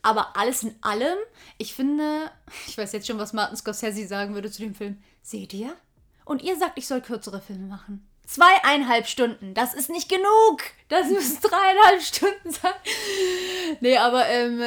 [0.03, 1.18] aber alles in allem,
[1.59, 2.30] ich finde,
[2.68, 5.03] ich weiß jetzt schon, was Martin Scorsese sagen würde zu dem Film.
[5.22, 5.74] Seht ihr?
[6.25, 8.07] Und ihr sagt, ich soll kürzere Filme machen.
[8.27, 10.62] Zweieinhalb Stunden, das ist nicht genug.
[10.89, 12.72] Das müssen dreieinhalb Stunden sein.
[13.81, 14.62] Nee, aber ähm,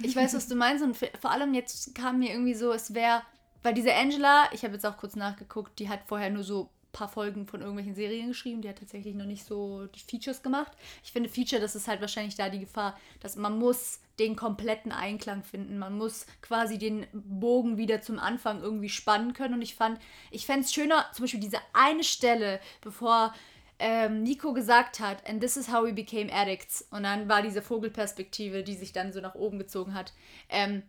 [0.00, 0.84] ich weiß, was du meinst.
[0.84, 3.22] Und vor allem jetzt kam mir irgendwie so, es wäre,
[3.62, 7.08] weil diese Angela, ich habe jetzt auch kurz nachgeguckt, die hat vorher nur so paar
[7.08, 8.62] Folgen von irgendwelchen Serien geschrieben.
[8.62, 10.72] Die hat tatsächlich noch nicht so die Features gemacht.
[11.04, 14.92] Ich finde Feature, das ist halt wahrscheinlich da die Gefahr, dass man muss den kompletten
[14.92, 15.78] Einklang finden.
[15.78, 19.54] Man muss quasi den Bogen wieder zum Anfang irgendwie spannen können.
[19.54, 19.98] Und ich fand,
[20.30, 23.34] ich fände es schöner, zum Beispiel diese eine Stelle, bevor
[23.78, 26.86] ähm, Nico gesagt hat, and this is how we became addicts.
[26.90, 30.12] Und dann war diese Vogelperspektive, die sich dann so nach oben gezogen hat.
[30.50, 30.82] Ähm,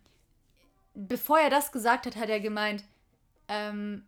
[0.94, 2.84] bevor er das gesagt hat, hat er gemeint,
[3.48, 4.06] ähm,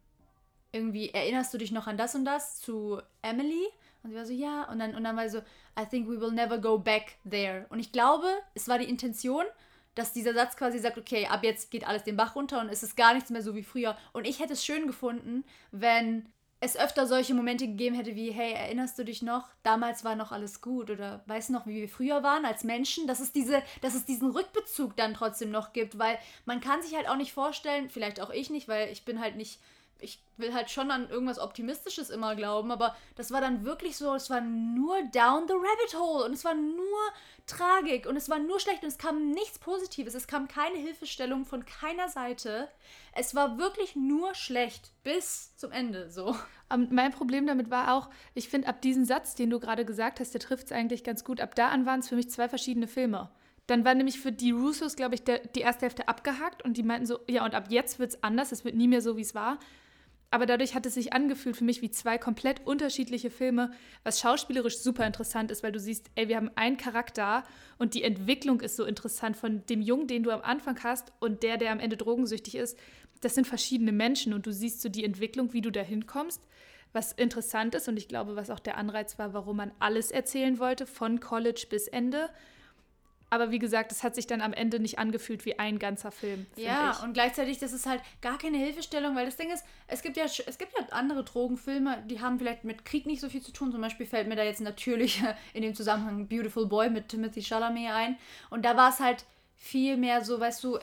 [0.73, 3.65] irgendwie, erinnerst du dich noch an das und das zu Emily?
[4.03, 4.69] Und sie war so, ja.
[4.69, 5.39] Und dann, und dann war so,
[5.79, 7.65] I think we will never go back there.
[7.69, 9.45] Und ich glaube, es war die Intention,
[9.95, 12.83] dass dieser Satz quasi sagt, okay, ab jetzt geht alles den Bach runter und es
[12.83, 13.95] ist gar nichts mehr so wie früher.
[14.11, 16.25] Und ich hätte es schön gefunden, wenn
[16.63, 19.49] es öfter solche Momente gegeben hätte wie, hey, erinnerst du dich noch?
[19.63, 23.05] Damals war noch alles gut oder weißt du noch, wie wir früher waren als Menschen?
[23.05, 26.95] Dass es, diese, dass es diesen Rückbezug dann trotzdem noch gibt, weil man kann sich
[26.95, 29.59] halt auch nicht vorstellen, vielleicht auch ich nicht, weil ich bin halt nicht
[30.03, 34.13] ich will halt schon an irgendwas Optimistisches immer glauben, aber das war dann wirklich so,
[34.13, 36.99] es war nur down the rabbit hole und es war nur
[37.45, 41.45] Tragik und es war nur schlecht und es kam nichts Positives, es kam keine Hilfestellung
[41.45, 42.69] von keiner Seite.
[43.13, 46.35] Es war wirklich nur schlecht bis zum Ende so.
[46.73, 50.19] Um, mein Problem damit war auch, ich finde, ab diesem Satz, den du gerade gesagt
[50.19, 51.39] hast, der trifft es eigentlich ganz gut.
[51.39, 53.29] Ab da an waren es für mich zwei verschiedene Filme.
[53.67, 56.83] Dann war nämlich für die Russos, glaube ich, der, die erste Hälfte abgehakt und die
[56.83, 59.21] meinten so, ja, und ab jetzt wird es anders, es wird nie mehr so, wie
[59.21, 59.57] es war.
[60.33, 63.69] Aber dadurch hat es sich angefühlt für mich wie zwei komplett unterschiedliche Filme,
[64.03, 67.43] was schauspielerisch super interessant ist, weil du siehst, ey, wir haben einen Charakter
[67.77, 71.43] und die Entwicklung ist so interessant von dem Jungen, den du am Anfang hast und
[71.43, 72.79] der, der am Ende drogensüchtig ist.
[73.21, 76.41] Das sind verschiedene Menschen und du siehst so die Entwicklung, wie du da hinkommst.
[76.93, 80.57] was interessant ist und ich glaube, was auch der Anreiz war, warum man alles erzählen
[80.57, 82.29] wollte, von College bis Ende.
[83.33, 86.45] Aber wie gesagt, es hat sich dann am Ende nicht angefühlt wie ein ganzer Film.
[86.55, 87.03] Ja, ich.
[87.03, 90.25] und gleichzeitig, das ist halt gar keine Hilfestellung, weil das Ding ist, es gibt ja,
[90.25, 93.71] es gibt ja andere Drogenfilme, die haben vielleicht mit Krieg nicht so viel zu tun.
[93.71, 95.23] Zum Beispiel fällt mir da jetzt natürlich
[95.55, 98.17] in dem Zusammenhang Beautiful Boy mit Timothy Chalamet ein.
[98.51, 99.25] Und da war es halt
[99.55, 100.77] viel mehr so, weißt du,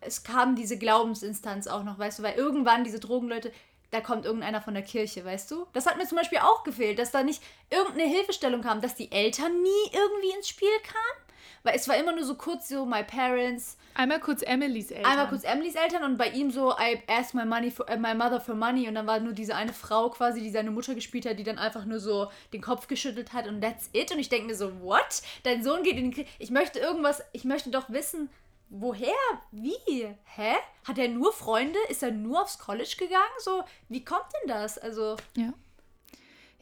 [0.00, 3.50] es kam diese Glaubensinstanz auch noch, weißt du, weil irgendwann diese Drogenleute,
[3.90, 5.66] da kommt irgendeiner von der Kirche, weißt du?
[5.72, 9.10] Das hat mir zum Beispiel auch gefehlt, dass da nicht irgendeine Hilfestellung kam, dass die
[9.10, 11.25] Eltern nie irgendwie ins Spiel kamen.
[11.66, 15.10] Weil es war immer nur so kurz so, my parents, Einmal kurz Emilys Eltern.
[15.10, 18.14] einmal kurz Emilys Eltern und bei ihm so, I asked my, money for, äh, my
[18.14, 21.26] mother for money und dann war nur diese eine Frau quasi, die seine Mutter gespielt
[21.26, 24.12] hat, die dann einfach nur so den Kopf geschüttelt hat und that's it.
[24.12, 25.22] Und ich denke mir so, what?
[25.42, 26.28] Dein Sohn geht in den Krieg.
[26.38, 28.30] Ich möchte irgendwas, ich möchte doch wissen,
[28.68, 29.10] woher?
[29.50, 30.06] Wie?
[30.36, 30.54] Hä?
[30.84, 31.80] Hat er nur Freunde?
[31.88, 33.24] Ist er nur aufs College gegangen?
[33.38, 34.78] So, wie kommt denn das?
[34.78, 35.52] Also, Ja.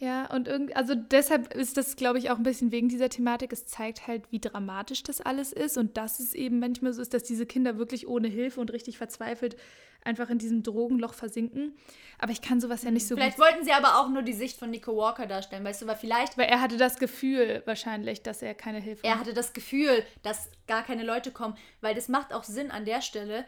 [0.05, 3.55] Ja, und irgend, also deshalb ist das, glaube ich, auch ein bisschen wegen dieser Thematik.
[3.55, 7.15] Es zeigt halt, wie dramatisch das alles ist und dass es eben manchmal so ist,
[7.15, 9.57] dass diese Kinder wirklich ohne Hilfe und richtig verzweifelt
[10.05, 11.75] einfach in diesem Drogenloch versinken.
[12.19, 13.47] Aber ich kann sowas ja nicht so vielleicht gut.
[13.47, 16.37] wollten sie aber auch nur die Sicht von Nico Walker darstellen, weißt du, weil vielleicht
[16.37, 20.51] Weil er hatte das Gefühl wahrscheinlich, dass er keine Hilfe Er hatte das Gefühl, dass
[20.67, 23.47] gar keine Leute kommen, weil das macht auch Sinn an der Stelle.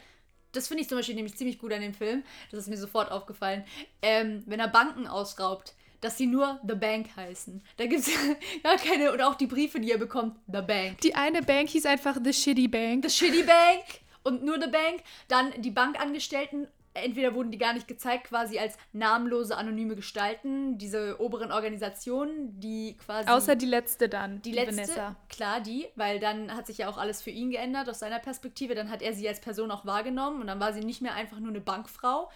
[0.53, 2.23] Das finde ich zum Beispiel nämlich ziemlich gut an dem Film.
[2.51, 3.63] Das ist mir sofort aufgefallen.
[4.01, 7.63] Ähm, wenn er Banken ausraubt, dass sie nur The Bank heißen.
[7.77, 8.11] Da gibt es
[8.63, 11.01] gar keine, oder auch die Briefe, die er bekommt, The Bank.
[11.03, 13.05] Die eine Bank hieß einfach The Shitty Bank.
[13.05, 13.85] The Shitty Bank
[14.23, 15.03] und nur The Bank.
[15.29, 16.69] Dann die Bankangestellten.
[16.95, 22.97] Entweder wurden die gar nicht gezeigt, quasi als namenlose, anonyme Gestalten, diese oberen Organisationen, die
[23.05, 23.29] quasi.
[23.29, 25.17] Außer die letzte dann, Die letzte, Vanessa.
[25.29, 28.75] klar, die, weil dann hat sich ja auch alles für ihn geändert aus seiner Perspektive.
[28.75, 31.39] Dann hat er sie als Person auch wahrgenommen und dann war sie nicht mehr einfach
[31.39, 32.31] nur eine Bankfrau.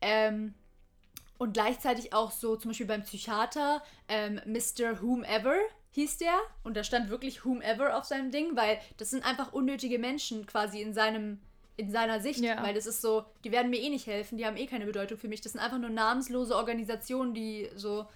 [0.00, 0.54] Ähm,
[1.38, 5.00] und gleichzeitig auch so, zum Beispiel beim Psychiater, ähm, Mr.
[5.02, 5.56] Whomever
[5.92, 6.34] hieß der.
[6.64, 10.80] Und da stand wirklich Whomever auf seinem Ding, weil das sind einfach unnötige Menschen quasi
[10.80, 11.40] in seinem
[11.78, 12.62] in seiner Sicht, Ja.
[12.62, 15.18] weil das ist so, die werden mir eh nicht helfen, die haben eh keine Bedeutung
[15.18, 15.42] für mich.
[15.42, 18.06] Das sind einfach nur namenslose Organisationen, die so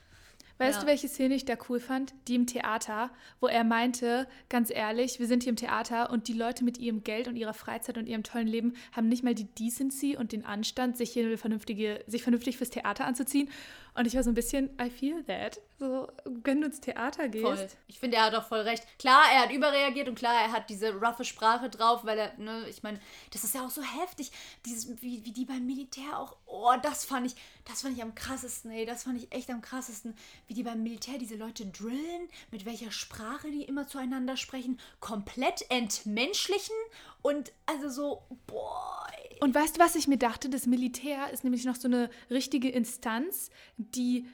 [0.61, 0.81] Weißt Ja.
[0.83, 2.13] du, welche Szene ich da cool fand?
[2.29, 6.35] Die im Theater, wo er meinte, ganz ehrlich, wir sind hier im Theater und die
[6.35, 9.47] Leute mit ihrem Geld und ihrer Freizeit und ihrem tollen Leben haben nicht mal die
[9.47, 13.49] Decency und den Anstand, sich hier vernünftige, sich vernünftig fürs Theater anzuziehen.
[13.95, 15.61] Und ich war so ein bisschen, I feel that.
[15.79, 17.45] So, wenn du ins Theater gehst.
[17.45, 17.69] Voll.
[17.87, 18.87] Ich finde, er hat auch voll recht.
[18.99, 22.67] Klar, er hat überreagiert und klar, er hat diese roughe Sprache drauf, weil er, ne,
[22.69, 23.01] ich meine,
[23.33, 24.31] das ist ja auch so heftig.
[24.67, 27.35] Dieses, wie, wie die beim Militär auch, oh, das fand ich,
[27.65, 30.15] das fand ich am krassesten, ey, das fand ich echt am krassesten.
[30.47, 35.65] Wie die beim Militär diese Leute drillen, mit welcher Sprache die immer zueinander sprechen, komplett
[35.71, 36.77] entmenschlichen
[37.23, 39.07] und also so, boah.
[39.41, 40.49] Und weißt du, was ich mir dachte?
[40.49, 44.27] Das Militär ist nämlich noch so eine richtige Instanz, die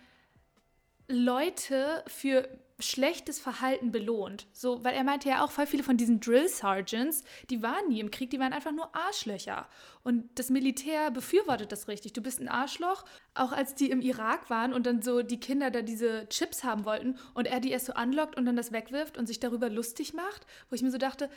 [1.09, 2.49] Leute für
[2.79, 4.47] schlechtes Verhalten belohnt.
[4.53, 8.01] So, weil er meinte ja auch, voll viele von diesen Drill Sergeants, die waren nie
[8.01, 9.67] im Krieg, die waren einfach nur Arschlöcher.
[10.03, 12.13] Und das Militär befürwortet das richtig.
[12.13, 13.05] Du bist ein Arschloch.
[13.35, 16.85] Auch als die im Irak waren und dann so die Kinder da diese Chips haben
[16.85, 20.13] wollten und er die erst so anlockt und dann das wegwirft und sich darüber lustig
[20.13, 21.31] macht, wo ich mir so dachte,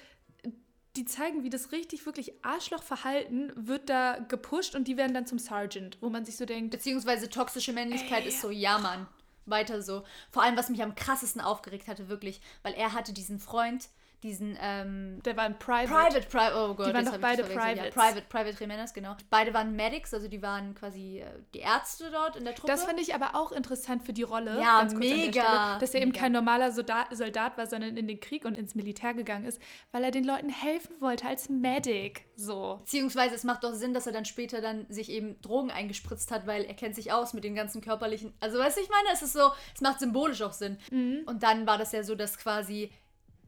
[0.95, 5.39] die zeigen, wie das richtig, wirklich Arschlochverhalten wird da gepusht und die werden dann zum
[5.39, 9.07] Sergeant, wo man sich so denkt, Beziehungsweise toxische Männlichkeit ist so, ja, Mann.
[9.45, 10.03] Weiter so.
[10.31, 13.89] Vor allem, was mich am krassesten aufgeregt hatte, wirklich, weil er hatte diesen Freund,
[14.24, 15.88] diesen, ähm, der war ein Private.
[15.88, 17.43] Private, Private, oh Gott, Die waren doch beide.
[17.43, 17.86] Privates.
[17.86, 19.15] Ja, Private, Private Jimenez, genau.
[19.30, 22.72] Beide waren Medics, also die waren quasi äh, die Ärzte dort in der Truppe.
[22.72, 24.59] Das fand ich aber auch interessant für die Rolle.
[24.59, 26.22] Ja, mega, Stelle, dass er eben mega.
[26.22, 29.61] kein normaler Soldat, Soldat war, sondern in den Krieg und ins Militär gegangen ist,
[29.91, 32.26] weil er den Leuten helfen wollte als Medic.
[32.36, 32.80] So.
[32.82, 36.45] Beziehungsweise es macht doch Sinn, dass er dann später dann sich eben Drogen eingespritzt hat,
[36.45, 38.34] weil er kennt sich aus mit den ganzen körperlichen.
[38.39, 40.78] Also weißt du, ich meine, es ist so, es macht symbolisch auch Sinn.
[41.26, 42.91] Und dann war das ja so, dass quasi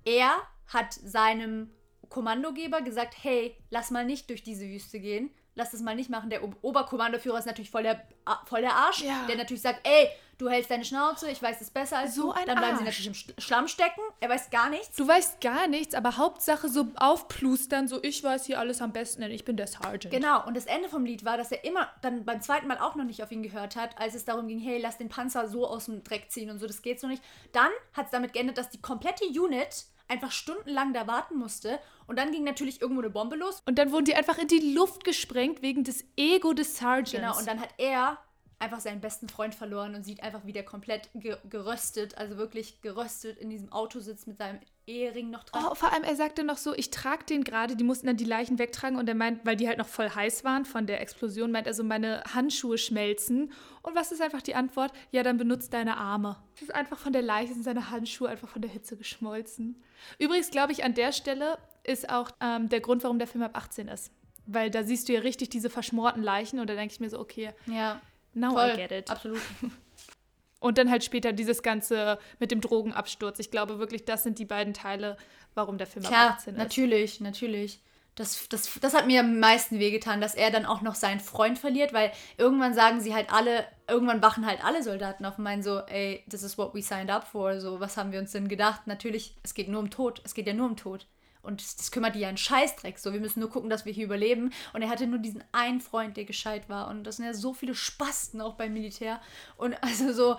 [0.05, 0.33] er
[0.73, 1.69] hat seinem
[2.09, 5.31] Kommandogeber gesagt, hey, lass mal nicht durch diese Wüste gehen.
[5.55, 6.29] Lass das mal nicht machen.
[6.29, 8.01] Der Ob- Oberkommandoführer ist natürlich voll der,
[8.45, 9.25] voll der Arsch, Ja.
[9.27, 10.07] der natürlich sagt, ey,
[10.37, 12.31] du hältst deine Schnauze, ich weiß es besser als So du.
[12.31, 12.99] ein Dann bleiben sie Arsch.
[13.05, 13.99] natürlich im Sch- Schlamm stecken.
[14.21, 14.95] Er weiß gar nichts.
[14.95, 19.21] Du weißt gar nichts, aber Hauptsache so aufplustern, so ich weiß hier alles am besten,
[19.21, 20.09] denn ich bin der Sergeant.
[20.13, 22.95] Genau, und das Ende vom Lied war, dass er immer dann beim zweiten Mal auch
[22.95, 25.67] noch nicht auf ihn gehört hat, als es darum ging, hey, lass den Panzer so
[25.67, 27.21] aus dem Dreck ziehen und so, das geht so nicht.
[27.51, 32.19] Dann hat es damit geendet, dass die komplette Unit einfach stundenlang da warten musste und
[32.19, 33.63] dann ging natürlich irgendwo eine Bombe los.
[33.65, 37.11] Und dann wurden die einfach in die Luft gesprengt wegen des Ego des Sergeants.
[37.11, 38.19] Genau, und dann hat er
[38.61, 42.81] einfach seinen besten Freund verloren und sieht einfach, wie der komplett ge geröstet, also wirklich
[42.81, 45.65] geröstet in diesem Auto sitzt mit seinem Ehering noch dran.
[45.69, 48.25] Oh, vor allem, er sagte noch so, ich trage den gerade, die mussten dann die
[48.25, 51.51] Leichen wegtragen und er meint, weil die halt noch voll heiß waren von der Explosion,
[51.51, 53.51] meint er so, meine Handschuhe schmelzen.
[53.81, 54.91] Und was ist einfach die Antwort?
[55.11, 56.37] Ja, dann benutzt deine Arme.
[56.53, 59.81] Das ist einfach von der Leiche, sind seine Handschuhe einfach von der Hitze geschmolzen.
[60.19, 63.55] Übrigens glaube ich, an der Stelle ist auch ähm, der Grund, warum der Film ab
[63.55, 64.11] 18 ist.
[64.45, 67.19] Weil da siehst du ja richtig diese verschmorten Leichen und da denke ich mir so,
[67.19, 68.01] okay, Ja,
[68.33, 68.71] now voll.
[68.73, 69.09] I get it.
[69.09, 69.41] Absolut.
[70.59, 73.39] Und dann halt später dieses Ganze mit dem Drogenabsturz.
[73.39, 75.17] Ich glaube wirklich, das sind die beiden Teile,
[75.55, 76.57] warum der Film ab Klar, 18 ist.
[76.59, 77.79] natürlich, natürlich.
[78.13, 81.57] Das, das, das hat mir am meisten wehgetan, dass er dann auch noch seinen Freund
[81.57, 85.63] verliert, weil irgendwann sagen sie halt alle, irgendwann wachen halt alle Soldaten auf und meinen
[85.63, 88.47] so, ey, this is what we signed up for, so, was haben wir uns denn
[88.47, 88.85] gedacht?
[88.85, 91.07] Natürlich, es geht nur um Tod, es geht ja nur um Tod.
[91.41, 93.93] Und das, das kümmert die ja einen Scheißdreck, so, wir müssen nur gucken, dass wir
[93.93, 94.51] hier überleben.
[94.73, 96.87] Und er hatte nur diesen einen Freund, der gescheit war.
[96.89, 99.19] Und das sind ja so viele Spasten auch beim Militär.
[99.57, 100.37] Und also so,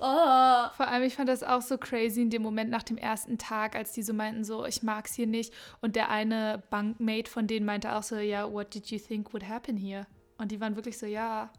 [0.00, 3.38] oh, Vor allem, ich fand das auch so crazy in dem Moment nach dem ersten
[3.38, 5.52] Tag, als die so meinten, so, ich mag's hier nicht.
[5.80, 9.46] Und der eine Bankmate von denen meinte auch so, ja, what did you think would
[9.46, 10.06] happen here?
[10.38, 11.52] Und die waren wirklich so, ja,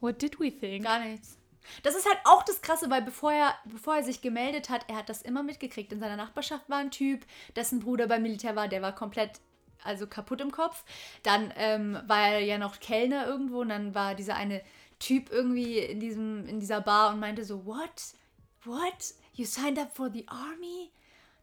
[0.00, 0.84] what did we think?
[0.84, 1.39] Gar nichts.
[1.82, 4.96] Das ist halt auch das Krasse, weil bevor er, bevor er sich gemeldet hat, er
[4.96, 5.92] hat das immer mitgekriegt.
[5.92, 7.24] In seiner Nachbarschaft war ein Typ,
[7.56, 9.40] dessen Bruder beim Militär war, der war komplett,
[9.82, 10.84] also kaputt im Kopf.
[11.22, 14.62] Dann ähm, war er ja noch Kellner irgendwo und dann war dieser eine
[14.98, 18.14] Typ irgendwie in, diesem, in dieser Bar und meinte so, what?
[18.64, 19.14] What?
[19.34, 20.90] You signed up for the army?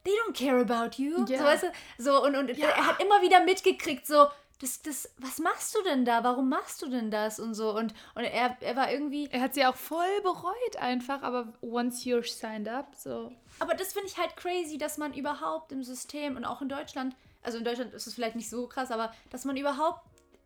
[0.04, 1.24] They don't care about you.
[1.26, 1.38] Ja.
[1.38, 1.72] So, weißt du?
[1.98, 4.28] so und, und er hat immer wieder mitgekriegt, so,
[4.60, 6.24] das, das, was machst du denn da?
[6.24, 7.38] Warum machst du denn das?
[7.38, 7.70] Und so.
[7.76, 9.28] Und, und er, er war irgendwie.
[9.30, 13.32] Er hat sie auch voll bereut einfach, aber once you're signed up, so.
[13.60, 17.14] Aber das finde ich halt crazy, dass man überhaupt im System und auch in Deutschland,
[17.42, 20.02] also in Deutschland ist es vielleicht nicht so krass, aber dass man überhaupt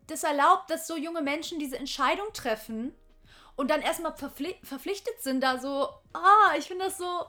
[0.07, 2.93] das erlaubt, dass so junge Menschen diese Entscheidung treffen
[3.55, 7.25] und dann erstmal verpfli verpflichtet sind, da so, ah, ich finde das so.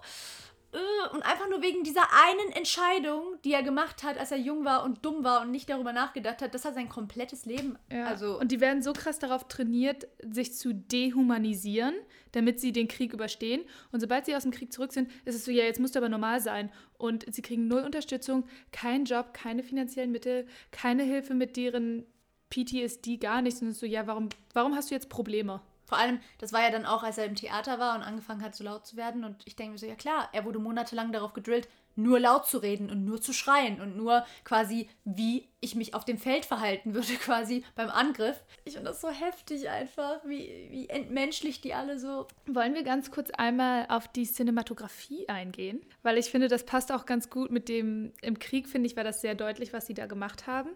[0.74, 4.64] Äh, Und einfach nur wegen dieser einen Entscheidung, die er gemacht hat, als er jung
[4.64, 7.78] war und dumm war und nicht darüber nachgedacht hat, das hat sein komplettes Leben.
[7.92, 8.06] Ja.
[8.06, 11.94] Also, und die werden so krass darauf trainiert, sich zu dehumanisieren,
[12.32, 13.62] damit sie den Krieg überstehen.
[13.92, 16.00] Und sobald sie aus dem Krieg zurück sind, ist es so, ja, jetzt musst du
[16.00, 16.70] aber normal sein.
[16.98, 22.04] Und sie kriegen null Unterstützung, keinen Job, keine finanziellen Mittel, keine Hilfe mit deren
[22.50, 23.62] PTSD, gar nichts.
[23.62, 25.60] Und es ist so, ja, warum, warum hast du jetzt Probleme?
[25.87, 28.55] Vor allem, das war ja dann auch, als er im Theater war und angefangen hat,
[28.55, 29.24] so laut zu werden.
[29.24, 32.59] Und ich denke mir so, ja klar, er wurde monatelang darauf gedrillt, nur laut zu
[32.59, 36.95] reden und nur zu schreien und nur quasi, wie ich mich auf dem Feld verhalten
[36.95, 38.43] würde, quasi beim Angriff.
[38.64, 42.26] Ich finde das so heftig einfach, wie, wie entmenschlich die alle so.
[42.47, 45.85] Wollen wir ganz kurz einmal auf die Cinematografie eingehen?
[46.03, 49.05] Weil ich finde, das passt auch ganz gut mit dem, im Krieg, finde ich, war
[49.05, 50.70] das sehr deutlich, was sie da gemacht haben.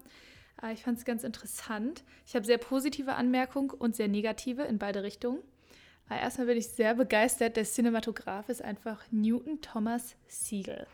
[0.62, 2.04] Äh, Ich fand es ganz interessant.
[2.26, 5.40] Ich habe sehr positive Anmerkungen und sehr negative in beide Richtungen.
[6.08, 7.56] Aber erstmal bin ich sehr begeistert.
[7.56, 10.86] Der Cinematograf ist einfach Newton Thomas Siegel.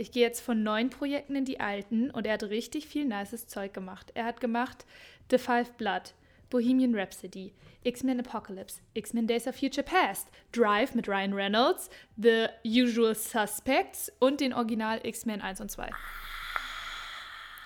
[0.00, 3.48] Ich gehe jetzt von neuen Projekten in die alten und er hat richtig viel nices
[3.48, 4.12] Zeug gemacht.
[4.14, 4.86] Er hat gemacht
[5.30, 6.14] The Five Blood,
[6.50, 7.52] Bohemian Rhapsody,
[7.82, 14.40] X-Men Apocalypse, X-Men Days of Future Past, Drive mit Ryan Reynolds, The Usual Suspects und
[14.40, 15.90] den Original X-Men 1 und 2.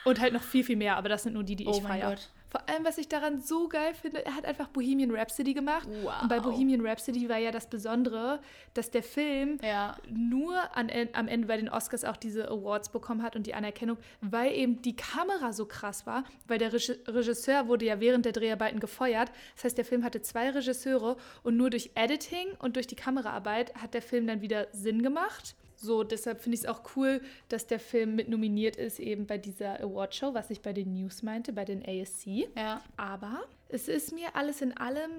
[0.05, 2.11] Und halt noch viel, viel mehr, aber das sind nur die, die ich Oh feiere.
[2.11, 2.29] Gott.
[2.49, 5.89] Vor allem, was ich daran so geil finde, er hat einfach Bohemian Rhapsody gemacht.
[6.03, 6.21] Wow.
[6.23, 8.41] Und bei Bohemian Rhapsody war ja das Besondere,
[8.75, 9.97] dass der Film Ja.
[10.11, 13.97] nur an, am Ende bei den Oscars auch diese Awards bekommen hat und die Anerkennung,
[14.21, 18.33] weil eben die Kamera so krass war, weil der Regi- Regisseur wurde ja während der
[18.33, 19.31] Dreharbeiten gefeuert.
[19.55, 23.75] Das heißt, der Film hatte zwei Regisseure und nur durch Editing und durch die Kameraarbeit
[23.77, 25.55] hat der Film dann wieder Sinn gemacht.
[25.83, 29.37] So, deshalb finde ich es auch cool, dass der Film mit nominiert ist, eben bei
[29.37, 32.49] dieser Awardshow, was ich bei den News meinte, bei den ASC.
[32.57, 32.81] Ja.
[32.97, 35.11] Aber es ist mir alles in allem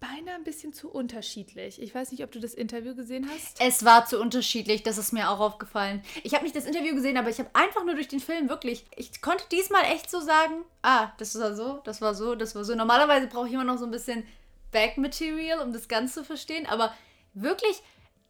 [0.00, 1.80] beinahe ein bisschen zu unterschiedlich.
[1.80, 3.60] Ich weiß nicht, ob du das Interview gesehen hast.
[3.60, 6.02] Es war zu unterschiedlich, das ist mir auch aufgefallen.
[6.24, 8.84] Ich habe nicht das Interview gesehen, aber ich habe einfach nur durch den Film wirklich,
[8.96, 12.64] ich konnte diesmal echt so sagen, ah, das war so, das war so, das war
[12.64, 12.74] so.
[12.74, 14.24] Normalerweise brauche ich immer noch so ein bisschen
[14.72, 16.92] Backmaterial, um das Ganze zu verstehen, aber
[17.32, 17.80] wirklich,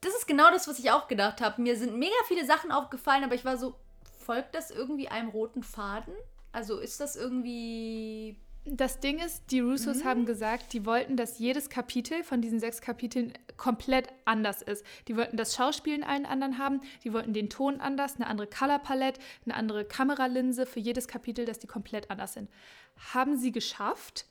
[0.04, 1.60] das ist genau das, was ich auch gedacht habe.
[1.62, 3.74] Mir sind mega viele Sachen aufgefallen, aber ich war so,
[4.24, 6.14] folgt das irgendwie einem roten Faden?
[6.52, 8.36] Also ist das irgendwie
[8.66, 12.80] Das Ding ist, die Russos haben gesagt, die wollten, dass jedes Kapitel von diesen sechs
[12.80, 14.86] Kapiteln komplett anders ist.
[15.06, 18.46] Die wollten das Schauspiel in allen anderen haben, die wollten den Ton anders, eine andere
[18.46, 22.48] Colorpalette, eine andere Kameralinse für jedes Kapitel, dass die komplett anders sind.
[23.12, 24.26] Haben sie geschafft,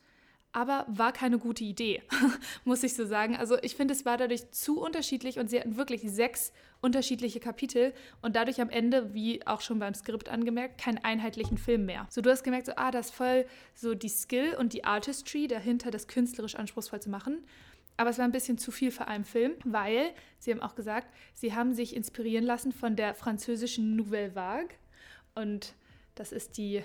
[0.53, 2.03] aber war keine gute Idee,
[2.63, 3.35] muss ich so sagen.
[3.35, 7.93] Also ich finde, es war dadurch zu unterschiedlich und sie hatten wirklich sechs unterschiedliche Kapitel
[8.21, 12.07] und dadurch am Ende, wie auch schon beim Skript angemerkt, keinen einheitlichen Film mehr.
[12.09, 15.47] So, du hast gemerkt, so, ah, das ist voll so die Skill und die Artistry
[15.47, 17.43] dahinter, das künstlerisch anspruchsvoll zu machen.
[17.97, 21.07] Aber es war ein bisschen zu viel für einen Film, weil, sie haben auch gesagt,
[21.33, 24.75] sie haben sich inspirieren lassen von der französischen Nouvelle Vague.
[25.35, 25.73] Und
[26.15, 26.83] das ist die,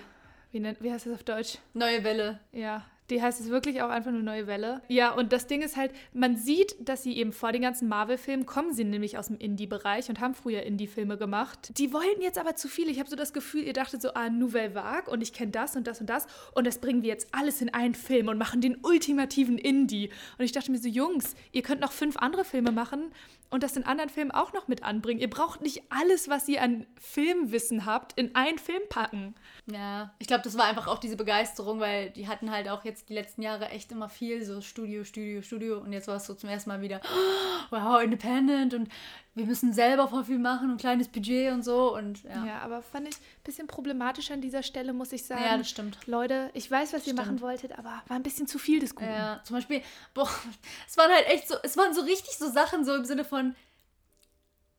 [0.51, 1.57] wie, nennt, wie heißt das auf Deutsch?
[1.73, 2.39] Neue Welle.
[2.51, 4.81] Ja, die heißt es wirklich auch einfach nur Neue Welle.
[4.87, 8.45] Ja, und das Ding ist halt, man sieht, dass sie eben vor den ganzen Marvel-Filmen
[8.45, 11.71] kommen sie nämlich aus dem Indie-Bereich und haben früher Indie-Filme gemacht.
[11.77, 12.89] Die wollten jetzt aber zu viel.
[12.89, 15.75] Ich habe so das Gefühl, ihr dachtet so, ah, Nouvelle Vague und ich kenne das
[15.75, 18.61] und das und das und das bringen wir jetzt alles in einen Film und machen
[18.61, 20.09] den ultimativen Indie.
[20.37, 23.11] Und ich dachte mir so, Jungs, ihr könnt noch fünf andere Filme machen
[23.49, 25.19] und das in anderen Filmen auch noch mit anbringen.
[25.19, 29.35] Ihr braucht nicht alles, was ihr an Filmwissen habt, in einen Film packen.
[29.65, 32.98] Ja, ich glaube, das war einfach auch diese Begeisterung, weil die hatten halt auch jetzt
[33.05, 36.33] die letzten Jahre echt immer viel so Studio, Studio, Studio und jetzt war es so
[36.33, 37.01] zum ersten Mal wieder,
[37.69, 38.89] wow, independent und
[39.35, 42.45] wir müssen selber voll viel machen und kleines Budget und so und ja.
[42.45, 45.43] Ja, aber fand ich ein bisschen problematisch an dieser Stelle, muss ich sagen.
[45.43, 45.97] Ja, das stimmt.
[46.07, 47.19] Leute, ich weiß, was ihr Stimmt.
[47.19, 49.09] machen wolltet, aber war ein bisschen zu viel des Guten.
[49.09, 49.81] Ja, zum Beispiel,
[50.13, 50.29] boah,
[50.87, 53.55] es waren halt echt so, es waren so richtig so Sachen, so im Sinne von,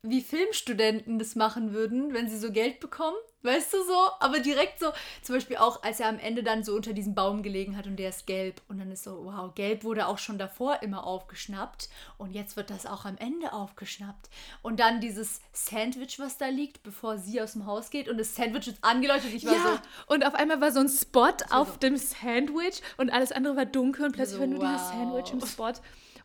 [0.03, 3.17] wie Filmstudenten das machen würden, wenn sie so Geld bekommen.
[3.43, 4.09] Weißt du so?
[4.19, 7.41] Aber direkt so, zum Beispiel auch, als er am Ende dann so unter diesem Baum
[7.41, 8.61] gelegen hat und der ist gelb.
[8.67, 11.89] Und dann ist so, wow, gelb wurde auch schon davor immer aufgeschnappt.
[12.17, 14.29] Und jetzt wird das auch am Ende aufgeschnappt.
[14.61, 18.09] Und dann dieses Sandwich, was da liegt, bevor sie aus dem Haus geht.
[18.09, 19.33] Und das Sandwich ist angeleuchtet.
[19.33, 23.31] Ich war Ja, und auf einmal war so ein Spot auf dem Sandwich und alles
[23.31, 24.93] andere war dunkel und plötzlich So, war nur dieses wow.
[24.93, 25.73] Sandwich im Spot.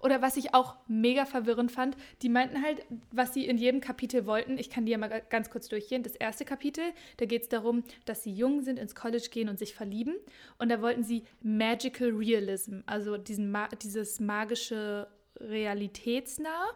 [0.00, 4.26] Oder was ich auch mega verwirrend fand, die meinten halt, was sie in jedem Kapitel
[4.26, 4.58] wollten.
[4.58, 6.02] Ich kann die ja mal ga- ganz kurz durchgehen.
[6.02, 6.84] Das erste Kapitel,
[7.16, 10.14] da geht es darum, dass sie jung sind, ins College gehen und sich verlieben.
[10.58, 15.08] Und da wollten sie Magical Realism, also diesen dieses magische
[15.40, 16.66] Realitätsnah.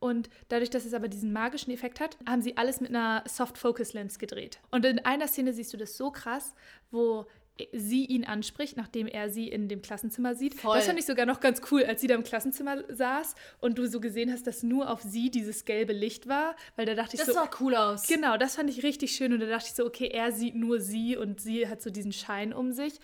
[0.00, 3.58] Und dadurch, dass es aber diesen magischen Effekt hat, haben sie alles mit einer Soft
[3.58, 4.60] Focus Lens gedreht.
[4.70, 6.54] Und in einer Szene siehst du das so krass,
[6.92, 7.26] wo
[7.72, 10.54] sie ihn anspricht, nachdem er sie in dem Klassenzimmer sieht.
[10.54, 10.76] Voll.
[10.76, 13.86] Das fand ich sogar noch ganz cool, als sie da im Klassenzimmer saß und du
[13.88, 17.20] so gesehen hast, dass nur auf sie dieses gelbe Licht war, weil da dachte ich
[17.20, 18.06] Das so, sah cool aus.
[18.06, 20.80] Genau, das fand ich richtig schön und da dachte ich so, okay, er sieht nur
[20.80, 22.94] sie und sie hat so diesen Schein um sich.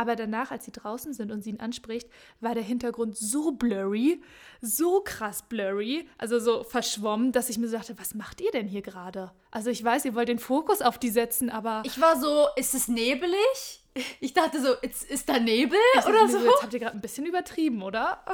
[0.00, 2.08] Aber danach, als sie draußen sind und sie ihn anspricht,
[2.40, 4.22] war der Hintergrund so blurry,
[4.60, 8.68] so krass blurry, also so verschwommen, dass ich mir so dachte, was macht ihr denn
[8.68, 9.32] hier gerade?
[9.50, 12.74] Also ich weiß, ihr wollt den Fokus auf die setzen, aber Ich war so, ist
[12.74, 13.77] es nebelig?
[14.20, 16.44] Ich dachte so, ist, ist da Nebel dachte oder mir so?
[16.44, 18.24] jetzt habt ihr gerade ein bisschen übertrieben, oder?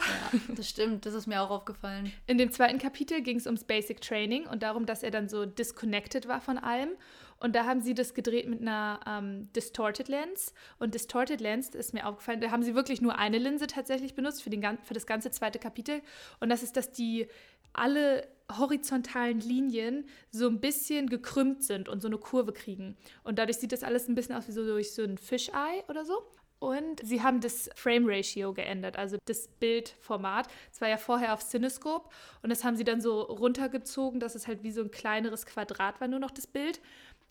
[0.56, 2.12] Das stimmt, das ist mir auch aufgefallen.
[2.26, 5.46] In dem zweiten Kapitel ging es ums Basic Training und darum, dass er dann so
[5.46, 6.90] disconnected war von allem.
[7.38, 10.54] Und da haben sie das gedreht mit einer ähm, Distorted Lens.
[10.78, 14.14] Und Distorted Lens, das ist mir aufgefallen, da haben sie wirklich nur eine Linse tatsächlich
[14.14, 16.00] benutzt für, den, für das ganze zweite Kapitel.
[16.40, 17.26] Und das ist, dass die
[17.72, 22.96] alle horizontalen Linien so ein bisschen gekrümmt sind und so eine Kurve kriegen.
[23.22, 26.04] Und dadurch sieht das alles ein bisschen aus wie so durch so ein Fisheye oder
[26.04, 26.22] so.
[26.58, 30.48] Und sie haben das Frame Ratio geändert, also das Bildformat.
[30.72, 32.08] Es war ja vorher auf Cinescope
[32.42, 36.00] und das haben sie dann so runtergezogen, dass es halt wie so ein kleineres Quadrat
[36.00, 36.80] war, nur noch das Bild.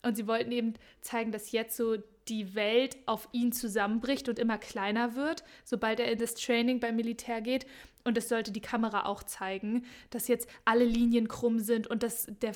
[0.04, 1.98] Und sie wollten eben zeigen, dass jetzt so
[2.28, 6.96] die Welt auf ihn zusammenbricht und immer kleiner wird, sobald er in das Training beim
[6.96, 7.66] Militär geht.
[8.06, 12.28] Und das sollte die Kamera auch zeigen, dass jetzt alle Linien krumm sind und dass
[12.42, 12.52] der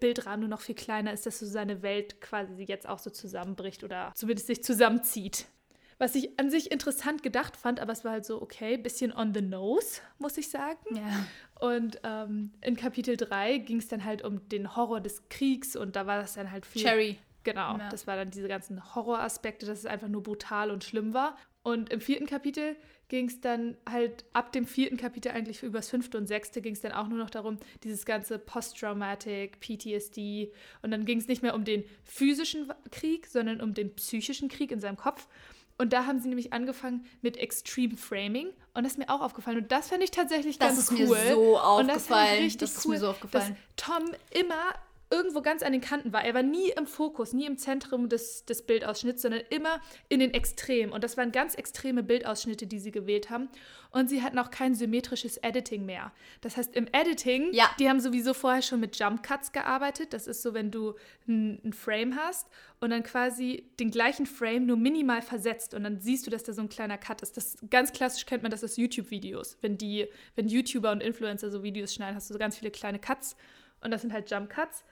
[0.00, 3.82] Bildrahmen nur noch viel kleiner ist, dass so seine Welt quasi jetzt auch so zusammenbricht
[3.82, 5.46] oder zumindest sich zusammenzieht.
[5.98, 9.34] Was ich an sich interessant gedacht fand, aber es war halt so, okay, bisschen on
[9.34, 10.78] the nose, muss ich sagen.
[10.96, 11.26] Ja.
[11.66, 15.96] Und ähm, in Kapitel 3 ging es dann halt um den Horror des Kriegs und
[15.96, 16.82] da war das dann halt viel.
[16.82, 17.18] Cherry.
[17.42, 17.88] Genau, Ja.
[17.88, 21.36] das war dann diese ganzen Horroraspekte, dass es einfach nur brutal und schlimm war.
[21.62, 22.76] Und im vierten Kapitel
[23.08, 26.80] ging es dann halt ab dem vierten Kapitel eigentlich übers fünfte und sechste ging es
[26.80, 30.52] dann auch nur noch darum, dieses ganze Post-Traumatic, PTSD.
[30.82, 34.70] Und dann ging es nicht mehr um den physischen Krieg, sondern um den psychischen Krieg
[34.70, 35.26] in seinem Kopf.
[35.76, 38.48] Und da haben sie nämlich angefangen mit Extreme Framing.
[38.74, 39.58] Und das ist mir auch aufgefallen.
[39.58, 41.08] Und das fand ich tatsächlich Das ganz ist cool.
[41.08, 42.42] mir so Und das fand ich aufgefallen.
[42.42, 43.56] richtig Das ist cool, mir so aufgefallen.
[43.76, 44.74] Dass Tom immer
[45.10, 46.24] irgendwo ganz an den Kanten war.
[46.24, 50.32] Er war nie im Fokus, nie im Zentrum des, des Bildausschnitts, sondern immer in den
[50.32, 50.92] Extremen.
[50.92, 53.48] Und das waren ganz extreme Bildausschnitte, die sie gewählt haben.
[53.90, 56.12] Und sie hatten auch kein symmetrisches Editing mehr.
[56.42, 57.68] Das heißt, im Editing, Ja.
[57.80, 60.12] die haben sowieso vorher schon mit Jump Cuts gearbeitet.
[60.12, 60.94] Das ist so, wenn du
[61.26, 62.46] ein Frame hast
[62.78, 66.52] und dann quasi den gleichen Frame nur minimal versetzt und dann siehst du, dass da
[66.52, 67.36] so ein kleiner Cut ist.
[67.36, 69.58] Das ganz klassisch kennt man das aus YouTube-Videos.
[69.60, 70.06] Wenn die,
[70.36, 73.34] wenn YouTuber und Influencer so Videos schneiden, hast du so ganz viele kleine Cuts
[73.82, 74.84] und das sind halt Jump Cuts.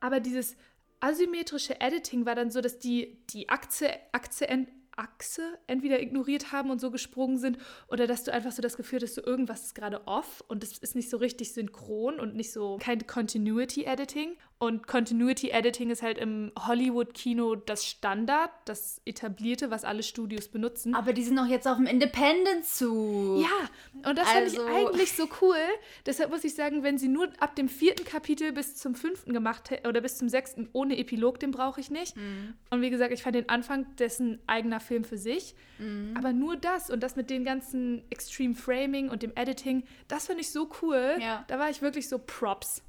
[0.00, 0.56] Aber dieses
[1.00, 6.78] asymmetrische Editing war dann so, dass die, die Akze, Akzent, Achse entweder ignoriert haben und
[6.78, 10.06] so gesprungen sind oder dass du einfach so das Gefühl hast, so irgendwas ist gerade
[10.06, 14.36] off und es ist nicht so richtig synchron und nicht so kein Continuity Editing.
[14.62, 20.94] Und Continuity Editing ist halt im Hollywood-Kino das Standard, das etablierte, was alle Studios benutzen.
[20.94, 23.40] Aber die sind auch jetzt auf dem Independent-Zug.
[23.42, 25.56] Ja, und das fand ich Also- eigentlich so cool.
[26.04, 29.70] Deshalb muss ich sagen, wenn sie nur ab dem vierten Kapitel bis zum fünften gemacht
[29.70, 32.14] hätte oder bis zum sechsten ohne Epilog, den brauche ich nicht.
[32.16, 32.52] Mhm.
[32.68, 35.54] Und wie gesagt, ich fand den Anfang dessen eigener Film für sich.
[35.78, 36.14] Mhm.
[36.18, 40.38] Aber nur das und das mit dem ganzen Extreme Framing und dem Editing, das fand
[40.38, 41.16] ich so cool.
[41.18, 41.44] Ja.
[41.48, 42.82] Da war ich wirklich so Props.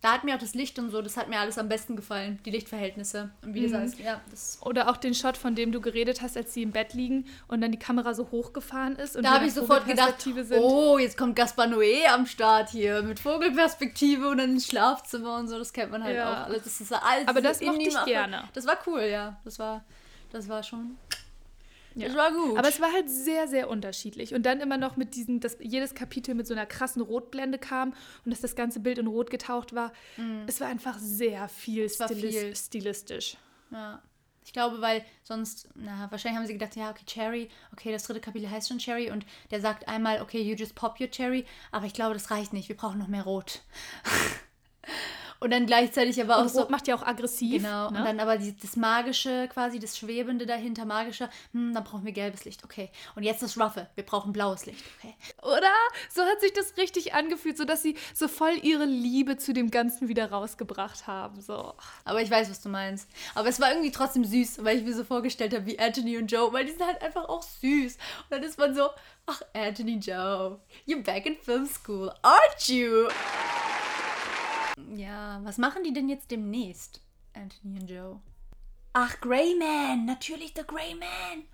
[0.00, 2.40] Da hat mir auch das Licht und so, das hat mir alles am besten gefallen.
[2.44, 3.30] Die Lichtverhältnisse.
[3.42, 4.58] Und wie das alles, ja, das.
[4.62, 7.60] Oder auch den Shot, von dem du geredet hast, als sie im Bett liegen und
[7.60, 9.16] dann die Kamera so hochgefahren ist.
[9.16, 10.52] Und Da habe ich sofort gedacht, sind.
[10.58, 15.46] oh, jetzt kommt Gaspar Noé am Start hier mit Vogelperspektive und dann ins Schlafzimmer und
[15.48, 15.58] so.
[15.58, 16.32] Das kennt man halt Ja.
[16.32, 16.64] auch alles.
[16.64, 18.48] Das ist alles Aber das mochte ich gerne.
[18.52, 19.38] Das war cool, ja.
[19.44, 19.84] Das war,
[20.32, 20.96] das war schon.
[21.96, 22.08] Ja.
[22.08, 22.58] Das war gut.
[22.58, 24.34] Aber es war halt sehr, sehr unterschiedlich.
[24.34, 27.94] Und dann immer noch mit diesen, dass jedes Kapitel mit so einer krassen Rotblende kam
[28.24, 29.92] und dass das ganze Bild in Rot getaucht war.
[30.46, 32.56] Es war einfach sehr viel, war stilis viel.
[32.56, 33.36] stilistisch.
[33.70, 34.02] Ja.
[34.44, 38.20] Ich glaube, weil sonst, na, wahrscheinlich haben sie gedacht, ja, okay, Cherry, okay, das dritte
[38.20, 41.86] Kapitel heißt schon Cherry und der sagt einmal, okay, you just pop your Cherry, aber
[41.86, 43.62] ich glaube, das reicht nicht, wir brauchen noch mehr Rot.
[45.40, 46.68] und dann gleichzeitig aber auch Und so.
[46.68, 47.62] Macht ja auch aggressiv.
[47.62, 47.98] Genau, ne?
[47.98, 52.12] und dann aber die, das Magische, quasi das Schwebende dahinter, Magische, hm, dann brauchen wir
[52.12, 52.90] gelbes Licht, okay.
[53.14, 55.14] Und jetzt das Roughe, wir brauchen blaues Licht, okay.
[55.42, 55.72] Oder?
[56.12, 59.70] So hat sich das richtig angefühlt, so dass sie so voll ihre Liebe zu dem
[59.70, 61.40] Ganzen wieder rausgebracht haben.
[61.40, 61.74] So.
[62.04, 63.08] Aber ich weiß, was du meinst.
[63.34, 66.30] Aber es war irgendwie trotzdem süß, weil ich mir so vorgestellt habe, wie Anthony und
[66.30, 67.94] Joe, weil die sind halt einfach auch süß.
[67.94, 68.88] Und dann ist man so,
[69.26, 73.08] ach, Anthony Joe, you're back in film school, aren't you?
[74.94, 77.00] Ja, was machen die denn jetzt demnächst,
[77.34, 78.20] Anthony und Joe?
[78.92, 81.44] Ach, Greyman, natürlich der Greyman.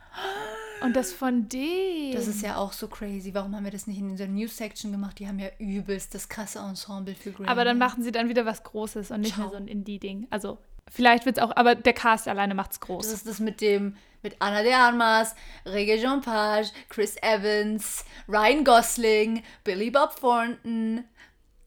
[0.82, 2.12] Und das von dem.
[2.12, 3.34] Das ist ja auch so crazy.
[3.34, 5.18] Warum haben wir das nicht in dieser News-Section gemacht?
[5.18, 7.48] Die haben ja übelst das krasse Ensemble für Greyman.
[7.48, 9.56] aber dann machen sie dann wieder was Großes und nicht mehr Ciao.
[9.58, 10.28] so ein Indie-Ding.
[10.30, 10.58] Also,
[10.88, 13.06] vielleicht wird es auch, aber der Cast alleine macht's groß.
[13.06, 18.64] Das ist das mit dem, mit Anna de Armas, Regé Jean Page, Chris Evans, Ryan
[18.64, 21.04] Gosling, Billy Bob Thornton.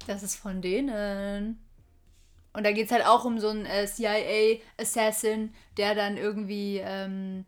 [0.07, 1.59] Das ist von denen.
[2.53, 7.45] Und da geht es halt auch um so einen äh, CIA-Assassin, der dann irgendwie ähm,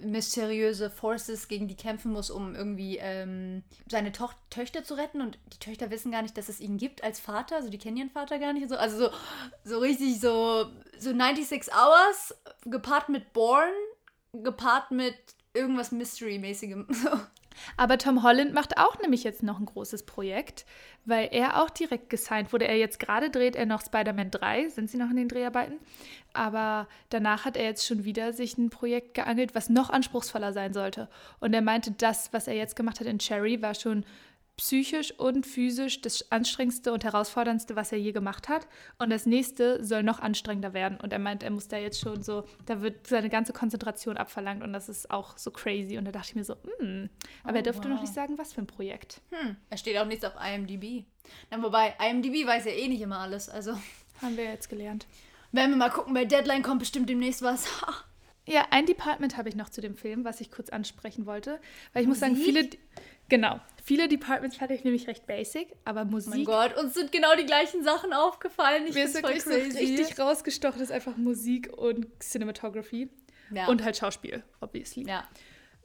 [0.00, 5.22] mysteriöse Forces gegen die kämpfen muss, um irgendwie ähm, seine Toch Töchter zu retten.
[5.22, 7.56] Und die Töchter wissen gar nicht, dass es ihn gibt als Vater.
[7.56, 8.68] Also die kennen ihren Vater gar nicht.
[8.68, 8.76] So.
[8.76, 9.10] Also so,
[9.64, 10.66] so richtig so,
[10.98, 12.34] so 96 Hours
[12.66, 13.72] gepaart mit Born,
[14.32, 15.16] gepaart mit
[15.54, 16.86] irgendwas Mystery-mäßigem.
[17.76, 20.64] Aber Tom Holland macht auch nämlich jetzt noch ein großes Projekt,
[21.04, 22.66] weil er auch direkt gesigned wurde.
[22.66, 25.78] Er jetzt gerade dreht er noch Spider-Man 3, sind sie noch in den Dreharbeiten.
[26.32, 30.72] Aber danach hat er jetzt schon wieder sich ein Projekt geangelt, was noch anspruchsvoller sein
[30.72, 31.08] sollte.
[31.40, 34.04] Und er meinte, das, was er jetzt gemacht hat in Cherry, war schon
[34.56, 38.66] psychisch und physisch das anstrengendste und herausforderndste, was er je gemacht hat.
[38.98, 40.98] Und das nächste soll noch anstrengender werden.
[41.00, 44.62] Und er meint, er muss da jetzt schon so, da wird seine ganze Konzentration abverlangt
[44.62, 45.98] und das ist auch so crazy.
[45.98, 47.08] Und da dachte ich mir so, hm.
[47.44, 49.20] Aber er durfte noch nicht sagen, was für ein Projekt.
[49.30, 51.04] Hm, da steht auch nichts auf IMDb.
[51.50, 53.48] Na, wobei, IMDb weiß ja eh nicht immer alles.
[53.48, 53.72] Also,
[54.20, 55.06] Haben wir jetzt gelernt.
[55.50, 57.66] werden wir mal gucken, bei Deadline kommt bestimmt demnächst was.
[58.44, 61.60] Ja, ein Department habe ich noch zu dem Film, was ich kurz ansprechen wollte.
[61.92, 62.46] Weil ich muss sagen, Musik?
[62.46, 62.70] viele,
[63.32, 67.34] genau, viele Departments fand ich nämlich recht basic, aber mein Musik, Gott, uns sind genau
[67.34, 68.86] die gleichen Sachen aufgefallen.
[68.86, 73.08] Ich mir ist wirklich so richtig rausgestochen, ist einfach Musik und Cinematography.
[73.50, 73.68] Ja.
[73.68, 75.06] Und halt Schauspiel, obviously.
[75.06, 75.24] ja.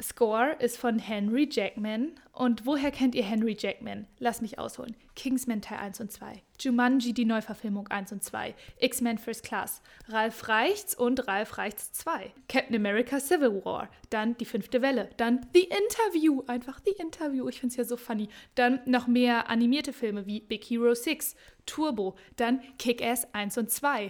[0.01, 2.11] Score ist von Henry Jackman.
[2.31, 4.05] Und woher kennt ihr Henry Jackman?
[4.19, 4.95] Lass mich ausholen.
[5.15, 6.43] Kingsman Teil 1 und 2.
[6.59, 8.53] Jumanji, die Neuverfilmung 1 und 2.
[8.79, 9.81] X-Men First Class.
[10.07, 12.31] Ralf Reichts und Ralf Reichts 2.
[12.47, 13.89] Captain America Civil War.
[14.11, 15.09] Dann Die fünfte Welle.
[15.17, 16.43] Dann The Interview.
[16.45, 17.49] Einfach The Interview.
[17.49, 18.29] Ich finde es ja so funny.
[18.53, 21.35] Dann noch mehr animierte Filme wie Big Hero 6.
[21.65, 22.15] Turbo.
[22.35, 24.09] Dann Kick-Ass 1 und 2.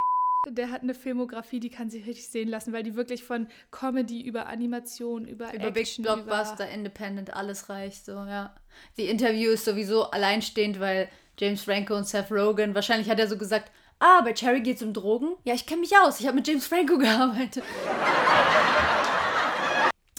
[0.49, 4.21] Der hat eine Filmografie, die kann sich richtig sehen lassen, weil die wirklich von Comedy
[4.21, 8.55] über Animation, über, Über Big Action, Blockbuster, Independent, alles reicht so, ja.
[8.97, 13.37] Die Interview ist sowieso alleinstehend, weil James Franco und Seth Rogen, wahrscheinlich hat er so
[13.37, 15.35] gesagt, ah, bei Cherry geht's um Drogen?
[15.43, 17.63] Ja, ich kenne mich aus, ich habe mit James Franco gearbeitet.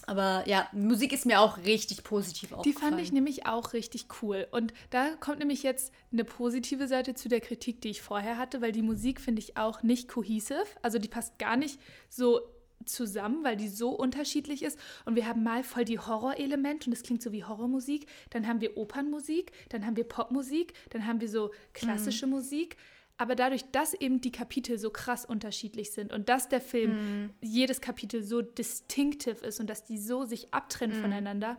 [0.09, 2.93] Aber ja, Musik ist mir auch richtig positiv Die aufgefallen.
[2.93, 4.47] fand ich nämlich auch richtig cool.
[4.53, 8.63] Und da kommt nämlich jetzt eine positive Seite zu der Kritik, die ich vorher hatte,
[8.63, 10.65] weil die Musik finde ich auch nicht cohesive.
[10.81, 11.79] Also die passt gar nicht
[12.09, 12.41] so
[12.87, 14.79] zusammen, weil die so unterschiedlich ist.
[15.05, 18.07] Und wir haben mal voll die Horrorelemente und es klingt so wie Horrormusik.
[18.31, 22.79] Dann haben wir Opernmusik, dann haben wir Popmusik, dann haben wir so klassische Musik.
[23.19, 27.81] Aber dadurch, dass eben die Kapitel so krass unterschiedlich sind und dass der Film jedes
[27.81, 31.59] Kapitel so distinctive ist und dass die so sich abtrennen voneinander,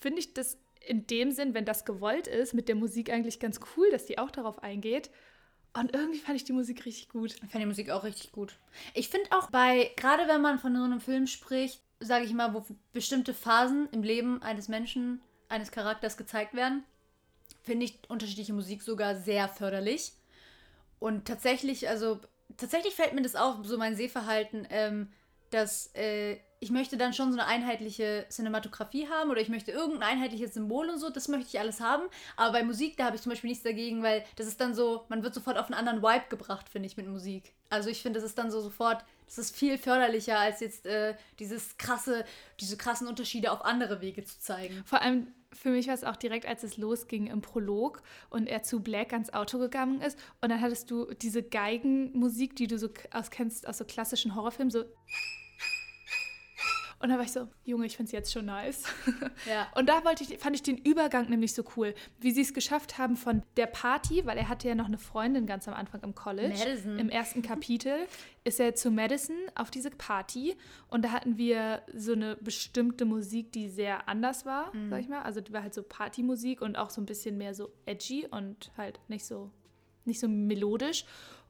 [0.00, 3.60] finde ich das in dem Sinn, wenn das gewollt ist, mit der Musik eigentlich ganz
[3.76, 5.10] cool, dass die auch darauf eingeht.
[5.74, 7.34] Und irgendwie fand ich die Musik richtig gut.
[7.34, 8.58] Ich fand die Musik auch richtig gut.
[8.94, 12.54] Ich finde auch bei, gerade wenn man von so einem Film spricht, sage ich mal,
[12.54, 16.84] wo bestimmte Phasen im Leben eines Menschen, eines Charakters gezeigt werden,
[17.62, 20.12] finde ich unterschiedliche Musik sogar sehr förderlich.
[20.98, 22.20] Und tatsächlich, also
[22.56, 25.08] tatsächlich fällt mir das auf, so mein Sehverhalten, ähm,
[25.50, 30.16] dass äh, ich möchte dann schon so eine einheitliche Cinematografie haben oder ich möchte irgendein
[30.16, 32.02] einheitliches Symbol und so, das möchte ich alles haben.
[32.36, 35.04] Aber bei Musik, da habe ich zum Beispiel nichts dagegen, weil das ist dann so,
[35.08, 37.52] man wird sofort auf einen anderen Vibe gebracht, finde ich, mit Musik.
[37.70, 41.14] Also ich finde, das ist dann so sofort, das ist viel förderlicher, als jetzt äh,
[41.38, 42.24] dieses krasse,
[42.60, 44.82] diese krassen Unterschiede auf andere Wege zu zeigen.
[44.84, 48.62] Vor allem für mich war es auch direkt, als es losging im Prolog und er
[48.62, 50.18] zu Black ans Auto gegangen ist.
[50.40, 54.34] Und dann hattest du diese Geigenmusik, die du so k- aus kennst aus so klassischen
[54.34, 54.84] Horrorfilmen, so.
[57.00, 58.84] Und da war ich so, Junge, ich finde es jetzt schon nice.
[59.48, 59.68] Ja.
[59.76, 62.98] Und da wollte ich, fand ich den Übergang nämlich so cool, wie sie es geschafft
[62.98, 66.14] haben von der Party, weil er hatte ja noch eine Freundin ganz am Anfang im
[66.14, 66.58] College.
[66.58, 66.98] Madison.
[66.98, 68.06] Im ersten Kapitel
[68.44, 70.56] ist er zu Madison auf diese Party
[70.88, 75.22] und da hatten wir so eine bestimmte Musik, die sehr anders war, sag ich mal.
[75.22, 78.72] Also die war halt so Partymusik und auch so ein bisschen mehr so edgy und
[78.76, 79.50] halt nicht so,
[80.04, 81.04] nicht so melodisch.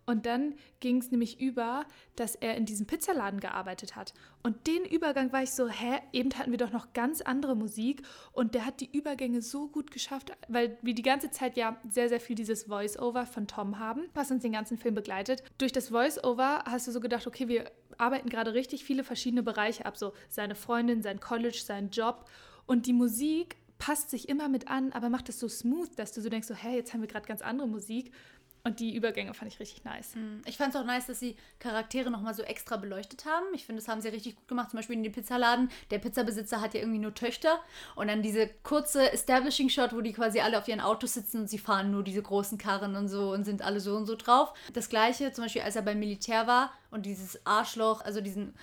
[0.09, 1.84] Und dann ging es nämlich über,
[2.16, 4.14] dass er in diesem Pizzaladen gearbeitet hat.
[4.42, 8.00] Und den Übergang war ich so, hä, eben hatten wir doch noch ganz andere Musik.
[8.32, 12.09] Und der hat die Übergänge so gut geschafft, weil wir die ganze Zeit ja sehr,
[12.09, 15.42] sehr viel dieses Voice-Over von Tom haben, was uns den ganzen Film begleitet.
[15.59, 19.84] Durch das Voice-Over hast du so gedacht, okay, wir arbeiten gerade richtig viele verschiedene Bereiche
[19.84, 19.98] ab.
[19.98, 22.24] So seine Freundin, sein College, sein Job.
[22.64, 26.20] Und die Musik passt sich immer mit an, aber macht es so smooth, dass du
[26.20, 28.12] so denkst, so, hä, jetzt haben wir gerade ganz andere Musik.
[28.64, 30.14] Und die Übergänge fand ich richtig nice.
[30.44, 33.46] Ich fand es auch nice, dass sie Charaktere nochmal so extra beleuchtet haben.
[33.54, 34.70] Ich finde, das haben sie richtig gut gemacht.
[34.70, 35.70] Zum Beispiel in dem Pizzaladen.
[35.90, 37.61] Der Pizzabesitzer hat ja irgendwie nur Töchter.
[37.94, 41.59] Und dann diese kurze Establishing-Shot, wo die quasi alle auf ihren Autos sitzen und sie
[41.59, 44.52] fahren nur diese großen Karren und so und sind alle so und so drauf.
[44.72, 48.54] Das gleiche, zum Beispiel, als er beim Militär war und dieses Arschloch, also diesen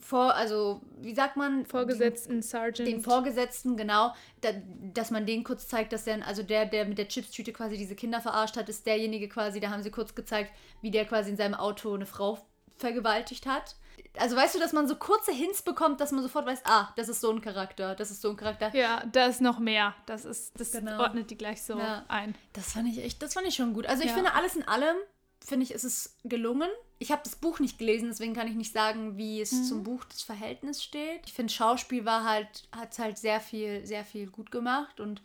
[0.00, 1.64] vor, also wie sagt man?
[1.66, 2.88] Vorgesetzten Sergeant.
[2.88, 4.50] den Vorgesetzten, genau, da,
[4.94, 7.94] dass man den kurz zeigt, dass der, also der, der mit der Chipstüte quasi diese
[7.94, 11.36] Kinder verarscht hat, ist derjenige quasi, da haben sie kurz gezeigt, wie der quasi in
[11.36, 12.38] seinem Auto eine Frau
[12.78, 13.76] vergewaltigt hat.
[14.18, 17.08] Also weißt du, dass man so kurze Hints bekommt, dass man sofort weiß, ah, das
[17.08, 18.74] ist so ein Charakter, das ist so ein Charakter.
[18.74, 19.94] ja, da ist noch mehr.
[20.04, 21.00] Das ist, das Genau.
[21.00, 22.04] ordnet die gleich so Ja.
[22.08, 22.34] ein.
[22.52, 23.86] Das fand ich echt, das fand ich schon gut.
[23.86, 24.14] Also ich Ja.
[24.14, 24.96] finde alles in allem,
[25.46, 26.68] finde ich, ist es gelungen.
[26.98, 30.04] Ich habe das Buch nicht gelesen, deswegen kann ich nicht sagen, wie es zum Buch
[30.04, 31.20] das Verhältnis steht.
[31.26, 35.22] Ich finde, Schauspiel war halt, hat es halt sehr viel, sehr viel gut gemacht und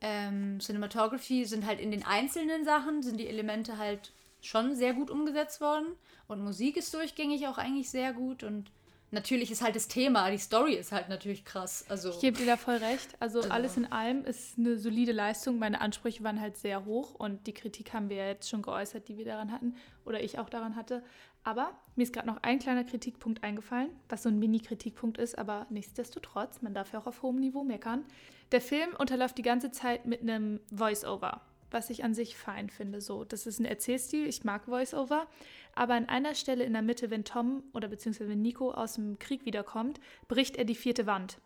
[0.00, 5.10] ähm, Cinematography sind halt in den einzelnen Sachen, sind die Elemente halt schon sehr gut
[5.10, 5.88] umgesetzt worden.
[6.26, 8.70] Und Musik ist durchgängig auch eigentlich sehr gut und
[9.10, 11.84] natürlich ist halt das Thema, die Story ist halt natürlich krass.
[11.88, 13.08] Also Ich gebe dir da voll recht.
[13.20, 15.58] Also, Also- alles in allem ist eine solide Leistung.
[15.58, 19.08] Meine Ansprüche waren halt sehr hoch und die Kritik haben wir ja jetzt schon geäußert,
[19.08, 21.02] die wir daran hatten oder ich auch daran hatte.
[21.42, 25.66] Aber mir ist gerade noch ein kleiner Kritikpunkt eingefallen, was so ein Mini-Kritikpunkt ist, aber
[25.70, 28.04] nichtsdestotrotz, man darf ja auch auf hohem Niveau meckern.
[28.52, 31.40] Der Film unterläuft die ganze Zeit mit einem Voice-Over,
[31.70, 33.00] was ich an sich fein finde.
[33.00, 35.26] So, das ist ein Erzählstil, ich mag Voice-Over.
[35.74, 39.18] Aber an einer Stelle in der Mitte, wenn Tom oder beziehungsweise wenn Nico aus dem
[39.18, 41.38] Krieg wiederkommt, bricht er die vierte Wand.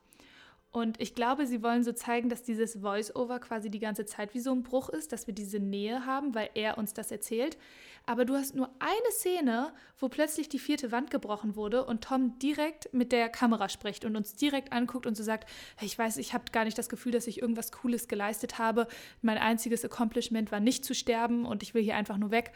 [0.75, 4.41] Und ich glaube, sie wollen so zeigen, dass dieses Voice-Over quasi die ganze Zeit wie
[4.41, 7.57] so ein Bruch ist, dass wir diese Nähe haben, weil er uns das erzählt.
[8.07, 12.41] Aber du hast nur eine Szene, wo plötzlich die vierte Wand gebrochen wurde und Tom
[12.41, 16.17] direkt mit der Kamera spricht und uns direkt anguckt und so sagt, "Hey, ich weiß,
[16.17, 18.89] ich habe gar nicht das Gefühl, dass ich irgendwas Cooles geleistet habe.
[19.23, 22.51] Mein einziges Accomplishment war nicht zu sterben und ich will hier einfach nur weg.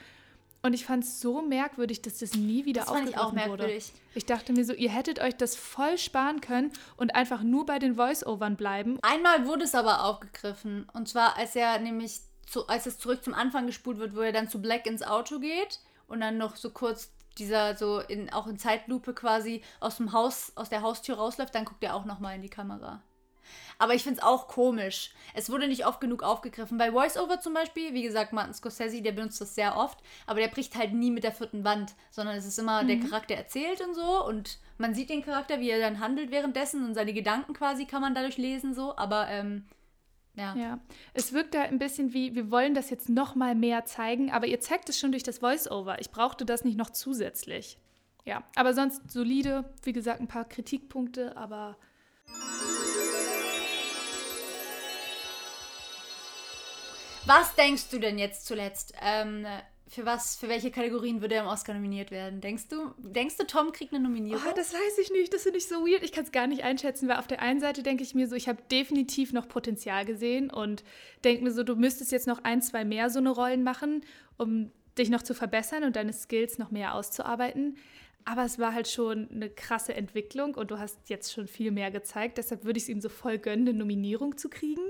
[0.62, 3.50] Und ich fand es so merkwürdig, dass das nie wieder Das fand ich auch aufgegriffen
[3.50, 3.62] wurde.
[3.62, 3.92] merkwürdig.
[4.14, 7.78] Ich dachte mir so, ihr hättet euch das voll sparen können und einfach nur bei
[7.78, 8.98] den Voice-Overn bleiben.
[9.02, 10.88] Einmal wurde es aber aufgegriffen.
[10.92, 14.32] Und zwar, als er nämlich, zu, als es zurück zum Anfang gespult wird, wo er
[14.32, 15.78] dann zu Black ins Auto geht
[16.08, 20.52] und dann noch so kurz dieser, so in, auch in Zeitlupe quasi aus dem Haus,
[20.56, 23.02] aus der Haustür rausläuft, dann guckt er auch nochmal in die Kamera.
[23.78, 25.12] Aber ich finde es auch komisch.
[25.34, 26.78] Es wurde nicht oft genug aufgegriffen.
[26.78, 30.48] Bei Voice-Over zum Beispiel, wie gesagt, Martin Scorsese, der benutzt das sehr oft, aber der
[30.48, 33.94] bricht halt nie mit der vierten Wand, sondern es ist immer, der Charakter erzählt und
[33.94, 37.84] so und man sieht den Charakter, wie er dann handelt währenddessen und seine Gedanken quasi
[37.84, 39.64] kann man dadurch lesen, so, aber ähm,
[40.38, 40.54] ja.
[40.54, 40.78] Ja,
[41.14, 44.46] es wirkt da ein bisschen wie, wir wollen das jetzt noch mal mehr zeigen, aber
[44.46, 46.00] ihr zeigt es schon durch das Voice-Over.
[46.00, 47.78] Ich brauchte das nicht noch zusätzlich.
[48.24, 51.76] Ja, aber sonst solide, wie gesagt, ein paar Kritikpunkte, aber
[57.28, 58.94] Was denkst du denn jetzt zuletzt?
[59.02, 59.44] Ähm,
[59.86, 62.40] für was, für welche Kategorien würde er im Oscar nominiert werden?
[62.40, 64.42] Denkst du, denkst du, Tom kriegt eine Nominierung?
[64.48, 65.34] Oh, das weiß ich nicht.
[65.34, 66.02] Das finde ich so weird.
[66.02, 68.34] Ich kann es gar nicht einschätzen, weil auf der einen Seite denke ich mir so,
[68.34, 70.84] ich habe definitiv noch Potenzial gesehen und
[71.22, 74.06] denke mir so, du müsstest jetzt noch ein, zwei mehr so eine Rollen machen,
[74.38, 77.76] um dich noch zu verbessern und deine Skills noch mehr auszuarbeiten.
[78.24, 81.90] Aber es war halt schon eine krasse Entwicklung und du hast jetzt schon viel mehr
[81.90, 82.38] gezeigt.
[82.38, 84.82] Deshalb würde ich es ihm so voll gönnen, eine Nominierung zu kriegen.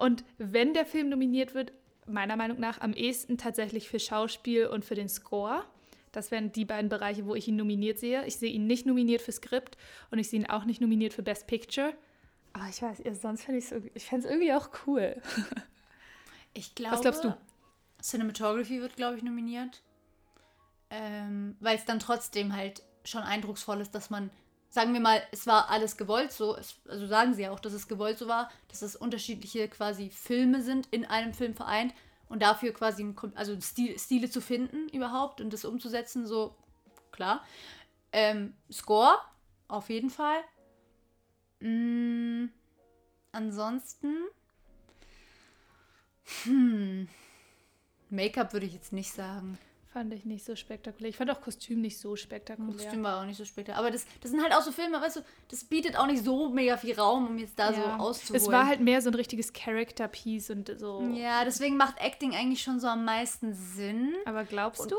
[0.00, 1.72] Und wenn der Film nominiert wird,
[2.06, 5.64] meiner Meinung nach am ehesten tatsächlich für Schauspiel und für den Score.
[6.10, 8.26] Das wären die beiden Bereiche, wo ich ihn nominiert sehe.
[8.26, 9.76] Ich sehe ihn nicht nominiert für Skript
[10.10, 11.94] und ich sehe ihn auch nicht nominiert für Best Picture.
[12.52, 15.20] Aber ich weiß, ja, sonst fände ich es irgendwie, ich irgendwie auch cool.
[16.52, 17.00] Ich glaube.
[17.00, 17.32] glaubst du?
[18.02, 19.82] Cinematography wird, glaube ich, nominiert.
[20.90, 24.30] Ähm, Weil es dann trotzdem halt schon eindrucksvoll ist, dass man,
[24.70, 26.56] sagen wir mal, es war alles gewollt so,
[26.88, 30.62] also sagen sie ja auch, dass es gewollt so war, dass es unterschiedliche quasi Filme
[30.62, 31.92] sind in einem Film vereint
[32.28, 36.54] und dafür quasi ein, also Stil, Stile zu finden überhaupt und das umzusetzen, so
[37.10, 37.44] klar.
[38.12, 39.18] Ähm, Score,
[39.66, 40.38] auf jeden Fall.
[41.58, 42.46] Mm,
[43.32, 44.16] ansonsten.
[46.44, 47.08] Hm.
[48.08, 49.58] Make-up würde ich jetzt nicht sagen.
[49.92, 51.10] Fand ich nicht so spektakulär.
[51.10, 52.72] Ich fand auch Kostüm nicht so spektakulär.
[52.72, 53.74] Kostüm war auch nicht so später.
[53.74, 56.48] Aber das, das sind halt auch so Filme, weißt du, das bietet auch nicht so
[56.48, 57.96] mega viel Raum, um jetzt da so Ja.
[57.98, 58.40] auszuholen.
[58.40, 61.00] Es war halt mehr so ein richtiges Character-Piece und so.
[61.16, 64.14] Ja, deswegen macht Acting eigentlich schon so am meisten Sinn.
[64.26, 64.96] Aber glaubst du?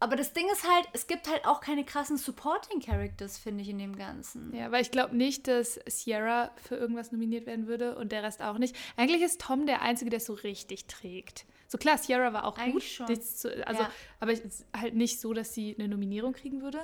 [0.00, 3.70] Aber das Ding ist halt, es gibt halt auch keine krassen Supporting Characters, finde ich,
[3.70, 4.54] in dem Ganzen.
[4.54, 8.42] Ja, weil ich glaube nicht, dass Sierra für irgendwas nominiert werden würde und der Rest
[8.42, 8.76] auch nicht.
[8.96, 11.46] Eigentlich ist Tom der Einzige, der es so richtig trägt.
[11.68, 13.06] So klar, Sierra war auch Eigentlich gut.
[13.24, 13.90] zu- also, Ja.
[14.20, 16.78] Aber es ist halt nicht so, dass sie eine Nominierung kriegen würde.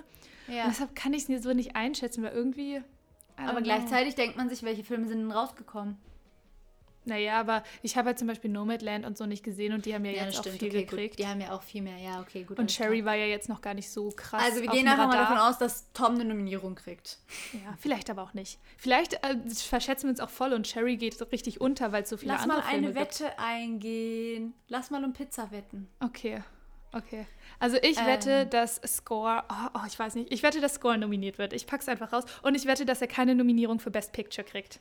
[0.46, 0.64] Ja.
[0.64, 2.82] Und deshalb kann ich es so nicht einschätzen, weil irgendwie.
[3.36, 3.62] Aber know.
[3.62, 5.96] gleichzeitig denkt man sich, welche Filme sind denn rausgekommen?
[7.06, 10.04] Naja, aber ich habe halt zum Beispiel Nomadland und so nicht gesehen und die haben
[10.04, 11.16] ja, jetzt auch viel okay, gekriegt.
[11.16, 11.18] gut.
[11.18, 12.58] Die haben ja auch viel mehr, ja, okay, gut.
[12.58, 12.90] Und klar.
[13.04, 14.42] war ja jetzt noch gar nicht so krass.
[14.42, 17.18] Also wir gehen einfach mal davon aus, dass Tom eine Nominierung kriegt.
[17.52, 18.58] Ja, vielleicht aber auch nicht.
[18.78, 22.08] Vielleicht äh, verschätzen wir uns auch voll und Cherry geht so richtig unter, weil es
[22.08, 23.20] so viele Lass andere mal eine Filme gibt.
[23.20, 24.54] Wette eingehen.
[24.68, 25.88] Lass mal um Pizza wetten.
[26.00, 26.42] Okay,
[26.92, 27.26] okay.
[27.58, 28.06] Also ich Ähm.
[28.06, 31.52] wette, dass Score, oh, oh, ich weiß nicht, ich wette, dass Score nominiert wird.
[31.52, 32.24] Ich pack's einfach raus.
[32.42, 34.80] Und ich wette, dass er keine Nominierung für Best Picture kriegt.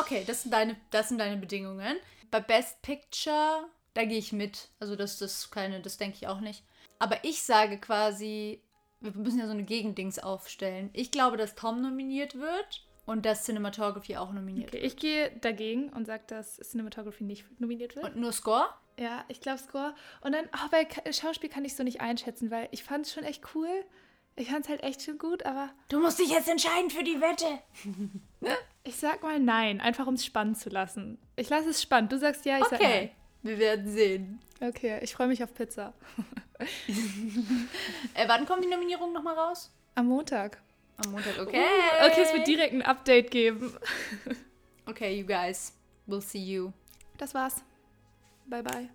[0.00, 1.96] Okay, das sind deine, das sind deine Bedingungen.
[2.30, 4.68] Bei Best Picture, da gehe ich mit.
[4.78, 6.64] Also das, das keine, das denke ich auch nicht.
[6.98, 8.62] Aber ich sage quasi,
[9.00, 10.90] wir müssen ja so eine Gegendings aufstellen.
[10.92, 15.88] Ich glaube, dass Tom nominiert wird und dass Cinematography auch nominiert Okay, ich gehe dagegen
[15.90, 18.04] und sage, dass Cinematography nicht nominiert wird.
[18.04, 18.14] wird.
[18.14, 18.68] Und nur Score?
[19.00, 19.94] ja, ich glaube Score.
[20.20, 23.24] Und dann, oh, bei Schauspiel kann ich so nicht einschätzen, weil ich fand es schon
[23.24, 23.84] echt cool.
[24.36, 27.20] Ich fand es halt echt schon gut, aber Du musst dich jetzt entscheiden für die
[27.20, 27.58] Wette.
[28.84, 31.18] ich sag mal nein, einfach um es spannend zu lassen.
[31.36, 32.12] Ich lasse es spannend.
[32.12, 32.90] Du sagst ja, ich sag nein.
[32.90, 33.10] Okay,
[33.42, 34.40] wir werden sehen.
[34.60, 35.92] Okay, ich freue mich auf Pizza.
[38.12, 39.70] Äh, wann kommt die Nominierung nochmal raus?
[39.94, 40.60] Am Montag.
[41.02, 41.64] Am Montag, okay.
[42.04, 43.74] Okay, es wird direkt ein Update geben.
[44.84, 45.72] Okay, you guys.
[46.06, 46.72] We'll see you.
[47.16, 47.62] Das war's.
[48.46, 48.88] Bye bye.